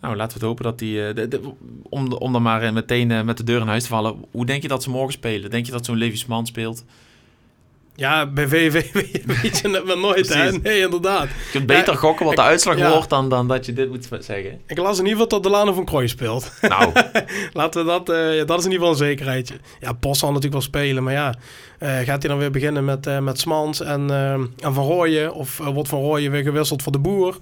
Nou, 0.00 0.16
laten 0.16 0.28
we 0.38 0.38
het 0.38 0.48
hopen 0.48 0.64
dat 0.64 0.78
die... 0.78 1.06
eh, 1.08 1.14
de- 1.14 1.28
de- 1.28 1.40
om, 1.88 2.12
om 2.12 2.32
dan 2.32 2.42
maar 2.42 2.72
meteen 2.72 3.24
met 3.24 3.36
de 3.36 3.44
deur 3.44 3.60
in 3.60 3.66
huis 3.66 3.82
te 3.82 3.88
vallen. 3.88 4.24
Hoe 4.30 4.46
denk 4.46 4.62
je 4.62 4.68
dat 4.68 4.82
ze 4.82 4.90
morgen 4.90 5.12
spelen? 5.12 5.50
Denk 5.50 5.66
je 5.66 5.72
dat 5.72 5.84
zo'n 5.84 5.96
Levi 5.96 6.16
Sman 6.16 6.46
speelt? 6.46 6.84
Ja, 7.96 8.26
bij 8.26 8.48
VV 8.48 8.92
weet 9.42 9.58
je 9.58 9.68
het 9.68 9.84
maar 9.84 9.98
nooit, 9.98 10.34
hè? 10.34 10.52
Nee, 10.52 10.80
inderdaad. 10.80 11.28
Je 11.28 11.50
kunt 11.50 11.66
beter 11.66 11.92
Ja, 11.92 11.98
gokken 11.98 12.26
wat 12.26 12.36
de 12.36 12.42
uitslag 12.42 12.78
ja. 12.78 12.90
wordt 12.90 13.10
dan, 13.10 13.28
dan 13.28 13.48
dat 13.48 13.66
je 13.66 13.72
dit 13.72 13.88
moet 13.88 14.08
zeggen. 14.20 14.60
Ik 14.66 14.78
las 14.78 14.98
in 14.98 15.04
ieder 15.06 15.22
geval 15.22 15.28
dat 15.28 15.42
Delano 15.42 15.72
van 15.72 15.84
Krooi 15.84 16.08
speelt. 16.08 16.52
Nou, 16.60 16.92
Laten 17.52 17.84
we 17.84 17.90
dat... 17.90 18.08
eh, 18.08 18.46
dat 18.46 18.58
is 18.58 18.64
in 18.64 18.70
ieder 18.70 18.86
geval 18.86 18.88
een 18.88 18.96
zekerheidje. 19.08 19.54
Ja, 19.80 19.94
Bos 19.94 20.18
zal 20.18 20.28
natuurlijk 20.28 20.54
wel 20.54 20.62
spelen, 20.62 21.02
maar 21.02 21.12
ja... 21.12 21.34
eh, 21.78 21.88
gaat 21.88 22.22
hij 22.22 22.30
dan 22.30 22.38
weer 22.38 22.50
beginnen 22.50 22.84
met, 22.84 23.06
eh, 23.06 23.18
met 23.18 23.40
Smans 23.40 23.80
en, 23.80 24.10
en 24.58 24.74
Van 24.74 24.84
Rooyen? 24.84 25.34
Of 25.34 25.56
wordt 25.56 25.88
Van 25.88 26.00
Rooyen 26.00 26.30
weer 26.30 26.42
gewisseld 26.42 26.82
voor 26.82 26.92
de 26.92 26.98
Boer? 26.98 27.36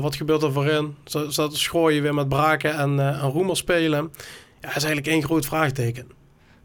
Wat 0.00 0.16
gebeurt 0.16 0.42
er 0.42 0.52
voorin? 0.52 0.96
Zal 1.04 1.32
zal 1.32 1.50
Schrooien 1.50 2.02
weer 2.02 2.14
met 2.14 2.28
Braken 2.28 2.74
en, 2.76 3.00
en 3.00 3.20
Roemer 3.20 3.56
spelen? 3.56 4.10
Ja, 4.60 4.68
dat 4.72 4.76
is 4.76 4.84
eigenlijk 4.84 5.06
één 5.06 5.22
groot 5.22 5.46
vraagteken. 5.46 6.06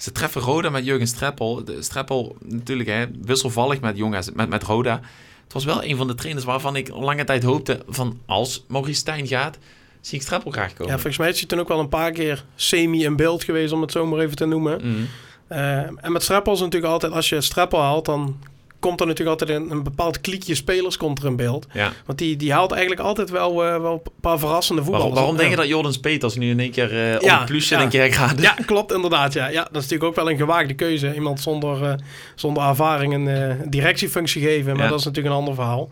Ze 0.02 0.12
treffen 0.12 0.42
Roda 0.42 0.70
met 0.70 0.86
Jurgen 0.86 1.08
Streppel. 1.08 1.64
De 1.64 1.82
Streppel 1.82 2.36
natuurlijk 2.46 2.90
hè, 2.90 3.06
wisselvallig 3.22 3.80
met, 3.82 3.98
Jong 3.98 4.16
AZ 4.16 4.30
met, 4.34 4.50
met 4.50 4.64
Roda. 4.64 5.00
Het 5.44 5.54
was 5.54 5.66
wel 5.66 5.84
een 5.84 5.96
van 5.98 6.08
de 6.08 6.16
trainers 6.16 6.46
waarvan 6.46 6.76
ik 6.76 6.90
lange 6.90 7.24
tijd 7.24 7.44
hoopte 7.44 7.84
van 7.88 8.20
als 8.26 8.66
Maurice 8.68 9.00
Stijn 9.00 9.28
gaat, 9.28 9.58
zie 10.02 10.18
ik 10.18 10.24
Streppel 10.24 10.52
graag 10.52 10.70
Ja, 10.70 10.76
komen. 10.76 10.94
volgens 10.94 11.18
mij 11.18 11.30
is 11.30 11.40
hij 11.40 11.48
toen 11.48 11.60
ook 11.60 11.68
wel 11.68 11.80
een 11.80 11.90
paar 11.90 12.12
keer 12.12 12.46
semi 12.56 13.04
in 13.04 13.16
beeld 13.16 13.44
geweest, 13.44 13.74
om 13.74 13.82
het 13.82 13.92
zo 13.92 14.06
maar 14.06 14.20
even 14.20 14.36
te 14.36 14.46
noemen. 14.46 14.78
Mhm. 14.84 15.02
Eh, 15.48 15.78
en 15.78 16.12
met 16.12 16.24
Streppel 16.24 16.54
is 16.54 16.60
natuurlijk 16.60 16.92
altijd, 16.92 17.14
als 17.14 17.30
je 17.30 17.42
Streppel 17.42 17.80
haalt, 17.82 18.06
dan 18.06 18.40
komt 18.82 19.00
er 19.00 19.08
natuurlijk 19.08 19.40
altijd 19.40 19.60
een, 19.60 19.72
een 19.72 19.84
bepaald 19.84 20.22
kliekje 20.22 20.56
spelers 20.56 20.98
komt 20.98 21.20
er 21.20 21.26
in 21.26 21.36
beeld. 21.36 21.68
Ja. 21.74 21.92
Want 22.06 22.18
die, 22.20 22.36
die 22.36 22.54
haalt 22.54 22.72
eigenlijk 22.72 23.02
altijd 23.02 23.30
wel, 23.30 23.66
eh, 23.66 23.82
wel 23.82 23.94
een 23.94 24.12
paar 24.22 24.40
verrassende 24.40 24.82
Waarom, 24.82 25.00
voetballers. 25.02 25.20
waarom 25.20 25.36
denk 25.38 25.50
je 25.50 25.56
Ja. 25.56 25.62
dat 25.62 25.72
Jordan 25.72 26.00
Peters 26.02 26.36
nu 26.36 26.50
in 26.50 26.60
één 26.60 26.72
keer 26.72 27.16
op 27.16 27.22
Ja, 27.22 27.40
een 27.40 27.46
plusje 27.46 27.76
ja. 27.76 27.82
een 27.82 27.90
keer 27.90 28.14
gaat? 28.14 28.42
Ja, 28.42 28.56
klopt 28.66 28.92
inderdaad. 28.94 29.34
Ja. 29.34 29.48
ja, 29.48 29.62
dat 29.64 29.70
is 29.70 29.90
natuurlijk 29.90 30.04
ook 30.04 30.16
wel 30.16 30.30
een 30.30 30.38
gewaagde 30.38 30.74
keuze. 30.74 31.14
Iemand 31.14 31.40
zonder, 31.40 31.84
eh, 31.84 31.94
zonder 32.36 32.64
ervaring 32.64 33.14
een 33.14 33.58
directiefunctie 33.70 34.42
geven. 34.42 34.74
Maar 34.74 34.84
Ja. 34.84 34.90
dat 34.90 35.00
is 35.00 35.06
natuurlijk 35.06 35.34
een 35.34 35.40
ander 35.40 35.56
verhaal. 35.56 35.90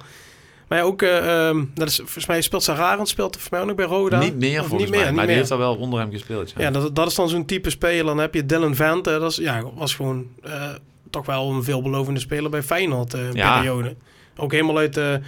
Maar 0.67 0.77
ja, 0.77 0.83
ook, 0.83 1.01
eh, 1.01 1.47
ehm, 1.47 1.63
dat 1.73 1.87
is, 1.87 1.95
volgens 1.95 2.25
mij 2.25 2.41
speelt 2.41 2.63
Sararen, 2.63 3.05
speelt 3.05 3.31
volgens 3.31 3.51
mij 3.51 3.59
ook 3.61 3.67
nog 3.67 3.75
bij 3.75 3.85
Roda. 3.85 4.19
Niet 4.19 4.35
meer 4.35 4.59
volgens 4.59 4.81
niet 4.81 4.89
meer, 4.89 4.99
mij, 4.99 5.07
niet 5.07 5.15
maar 5.15 5.25
die 5.25 5.25
meer. 5.35 5.35
heeft 5.35 5.51
al 5.51 5.57
wel 5.57 5.75
onder 5.75 5.99
hem 5.99 6.11
gespeeld. 6.11 6.53
Ja. 6.57 6.61
Ja, 6.61 6.71
dat, 6.71 6.95
dat 6.95 7.07
is 7.07 7.15
dan 7.15 7.29
zo'n 7.29 7.45
type 7.45 7.69
speler. 7.69 8.05
Dan 8.05 8.17
heb 8.17 8.33
je 8.33 8.45
Dylan 8.45 8.75
Vente. 8.75 9.19
Dat 9.19 9.31
is, 9.31 9.37
ja, 9.37 9.63
was 9.75 9.95
gewoon 9.95 10.25
toch 11.09 11.25
wel 11.25 11.51
een 11.51 11.63
veelbelovende 11.63 12.19
speler 12.19 12.49
bij 12.49 12.63
Feyenoord 12.63 13.13
eh 13.13 13.33
Ja. 13.33 13.57
periode. 13.57 13.95
Ook 14.37 14.51
helemaal 14.51 14.77
uit 14.77 14.93
de, 14.93 15.19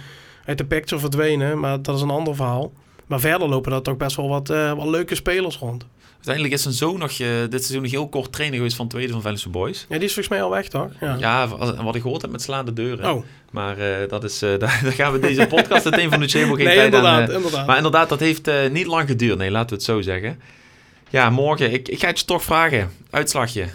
uit 0.44 0.58
de 0.58 0.64
picture 0.64 1.00
verdwenen, 1.00 1.60
maar 1.60 1.82
dat 1.82 1.96
is 1.96 2.02
een 2.02 2.10
ander 2.10 2.34
verhaal. 2.36 2.72
Maar 3.06 3.20
verder 3.20 3.48
lopen 3.48 3.72
er 3.72 3.82
toch 3.82 3.96
best 3.96 4.16
wel 4.16 4.28
wat, 4.28 4.50
eh, 4.50 4.72
wat 4.72 4.86
leuke 4.86 5.14
spelers 5.14 5.58
rond. 5.58 5.86
Uiteindelijk 6.14 6.54
is 6.54 6.62
zijn 6.62 6.74
zoon 6.74 6.98
nog 6.98 7.10
eh, 7.10 7.28
dit 7.48 7.64
seizoen 7.64 7.82
nog 7.82 7.90
heel 7.90 8.08
kort 8.08 8.32
trainer 8.32 8.56
geweest 8.56 8.76
van 8.76 8.88
tweede 8.88 9.12
van 9.12 9.22
Venlose 9.22 9.48
Boys. 9.48 9.86
Ja, 9.88 9.96
die 9.96 10.04
is 10.04 10.14
volgens 10.14 10.28
mij 10.34 10.42
al 10.42 10.50
weg, 10.50 10.68
toch? 10.68 10.88
Ja. 11.00 11.16
Ja, 11.18 11.48
wat 11.82 11.94
ik 11.94 12.02
gehoord 12.02 12.22
heb 12.22 12.30
met 12.30 12.42
slaande 12.42 12.72
deuren. 12.72 13.10
Oh, 13.12 13.24
Maar 13.50 13.78
eh, 13.78 14.08
dat 14.08 14.24
is, 14.24 14.38
daar, 14.58 14.58
daar 14.58 14.92
gaan 14.92 15.12
we 15.12 15.18
deze 15.18 15.46
podcast 15.46 15.84
het 15.84 15.98
een 15.98 16.10
van 16.10 16.20
de 16.20 16.28
Chemo 16.28 16.54
geen 16.54 16.64
nee, 16.64 16.74
tijd 16.74 16.86
inderdaad, 16.86 17.30
inderdaad. 17.30 17.66
Maar 17.66 17.76
inderdaad, 17.76 18.08
dat 18.08 18.20
heeft 18.20 18.50
niet 18.70 18.86
lang 18.86 19.08
geduurd. 19.08 19.38
Nee, 19.38 19.50
laten 19.50 19.68
we 19.68 19.74
het 19.74 19.84
zo 19.84 20.00
zeggen. 20.00 20.40
Ja, 21.10 21.30
morgen. 21.30 21.72
Ik, 21.72 21.88
ik 21.88 22.00
ga 22.00 22.06
het 22.06 22.18
je 22.18 22.24
toch 22.24 22.42
vragen. 22.42 22.90
Uitslagje. 23.10 23.66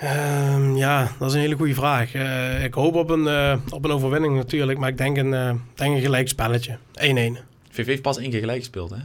Ehm, 0.00 0.76
ja, 0.76 1.12
dat 1.18 1.28
is 1.28 1.34
een 1.34 1.40
hele 1.40 1.56
goede 1.56 1.74
vraag. 1.74 2.14
Eh, 2.14 2.64
ik 2.64 2.74
hoop 2.74 2.94
op 2.94 3.10
een, 3.10 3.26
eh, 3.26 3.56
op 3.68 3.84
een 3.84 3.90
overwinning 3.90 4.36
natuurlijk, 4.36 4.78
maar 4.78 4.88
ik 4.88 4.98
denk 4.98 5.16
een, 5.16 5.34
eh, 5.34 5.54
denk 5.74 5.94
een 5.94 6.00
gelijk 6.00 6.28
spelletje. 6.28 6.76
1-1. 6.94 7.38
VV 7.70 7.86
heeft 7.86 8.02
pas 8.02 8.18
één 8.18 8.30
keer 8.30 8.40
gelijk 8.40 8.58
gespeeld, 8.58 8.90
hè? 8.90 8.96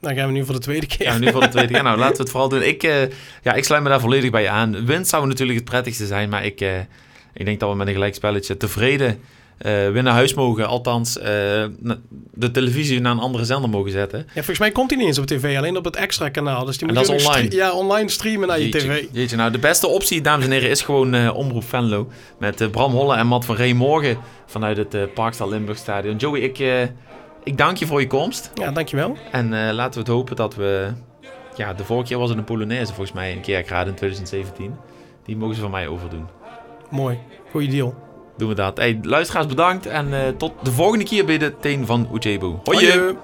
Dan 0.00 0.14
gaan 0.14 0.26
we 0.26 0.32
nu 0.32 0.44
voor 0.44 0.54
de 0.54 0.60
tweede 0.60 0.86
keer. 0.86 1.06
Ja, 1.06 1.18
nu 1.18 1.30
voor 1.30 1.40
de 1.40 1.48
tweede 1.48 1.72
keer. 1.72 1.82
Nou, 1.88 1.98
laten 1.98 2.16
we 2.16 2.22
het 2.22 2.30
vooral 2.30 2.48
doen. 2.48 2.62
Ik, 2.62 2.82
ja, 3.42 3.52
ik 3.54 3.64
sluit 3.64 3.82
me 3.82 3.88
daar 3.88 4.00
volledig 4.00 4.30
bij 4.30 4.48
aan. 4.48 4.86
Winst 4.86 5.10
zou 5.10 5.26
natuurlijk 5.26 5.58
het 5.58 5.68
prettigste 5.68 6.06
zijn, 6.06 6.28
maar 6.28 6.44
ik, 6.44 6.60
ik 7.32 7.44
denk 7.44 7.60
dat 7.60 7.70
we 7.70 7.76
met 7.76 7.86
een 7.86 7.92
gelijk 7.92 8.14
spelletje 8.14 8.56
tevreden 8.56 9.18
weer 9.62 10.02
naar 10.02 10.12
huis 10.12 10.34
mogen. 10.34 10.66
Althans, 10.66 11.18
eh, 11.18 11.24
de 12.34 12.50
televisie 12.52 13.00
naar 13.00 13.12
een 13.12 13.18
andere 13.18 13.44
zender 13.44 13.70
mogen 13.70 13.90
zetten. 13.90 14.18
Ja, 14.18 14.32
volgens 14.32 14.58
mij 14.58 14.70
komt 14.70 14.90
hij 14.90 14.98
niet 14.98 15.08
eens 15.08 15.18
op 15.18 15.26
tv, 15.26 15.56
alleen 15.56 15.76
op 15.76 15.84
het 15.84 15.96
extra 15.96 16.28
kanaal. 16.28 16.64
Dus 16.64 16.78
die 16.78 16.88
En 16.88 16.94
moet 16.94 17.06
dat 17.06 17.16
is 17.16 17.22
nog 17.24 17.34
online? 17.34 17.54
ja, 17.54 17.72
online 17.72 18.08
streamen 18.08 18.48
naar 18.48 18.60
je 18.60 18.68
tv. 18.68 19.04
jeetje, 19.12 19.36
nou 19.36 19.50
de 19.50 19.58
beste 19.58 19.86
optie, 19.86 20.20
dames 20.20 20.44
en 20.44 20.50
heren, 20.50 20.70
is 20.70 20.82
gewoon 20.82 21.14
eh, 21.14 21.36
Omroep 21.36 21.64
Venlo. 21.64 22.08
Met 22.38 22.60
eh, 22.60 22.68
Bram 22.68 22.92
Holle 22.92 23.16
en 23.16 23.26
Matt 23.26 23.44
van 23.44 23.56
Ree 23.56 23.74
morgen 23.74 24.18
vanuit 24.46 24.76
het 24.76 24.94
eh 24.94 25.02
Parkstal 25.14 25.48
Limburg 25.48 25.78
Stadion. 25.78 26.16
Joey, 26.16 26.40
ik, 26.40 26.58
eh, 26.58 26.82
ik 27.44 27.56
dank 27.56 27.76
je 27.76 27.86
voor 27.86 28.00
je 28.00 28.06
komst. 28.06 28.50
Ja, 28.54 28.70
dankjewel. 28.70 29.16
En 29.30 29.52
eh, 29.68 29.74
laten 29.74 29.92
we 29.92 29.98
het 29.98 30.08
hopen 30.08 30.36
dat 30.36 30.54
we... 30.54 30.88
Ja, 31.56 31.72
de 31.74 31.84
vorige 31.84 32.06
keer 32.08 32.18
was 32.18 32.28
het 32.28 32.38
een 32.38 32.44
Polonaise 32.44 32.92
volgens 32.94 33.12
mij 33.12 33.32
in 33.32 33.40
Kerkrade 33.40 33.90
in 33.90 33.96
2017. 33.96 34.74
Die 35.24 35.36
mogen 35.36 35.54
ze 35.54 35.60
van 35.60 35.70
mij 35.70 35.88
overdoen. 35.88 36.26
Mooi. 36.90 37.18
Goeie 37.50 37.68
deal. 37.68 37.94
Doen 38.36 38.48
we 38.48 38.54
dat. 38.54 38.76
Hey, 38.76 38.98
luisteraars 39.02 39.46
bedankt 39.46 39.86
en 39.86 40.14
eh, 40.14 40.28
tot 40.36 40.52
de 40.62 40.72
volgende 40.72 41.04
keer 41.04 41.24
bij 41.24 41.38
de 41.38 41.58
Teen 41.60 41.86
van 41.86 42.08
Ujebu. 42.12 42.54
Hoi! 42.64 43.16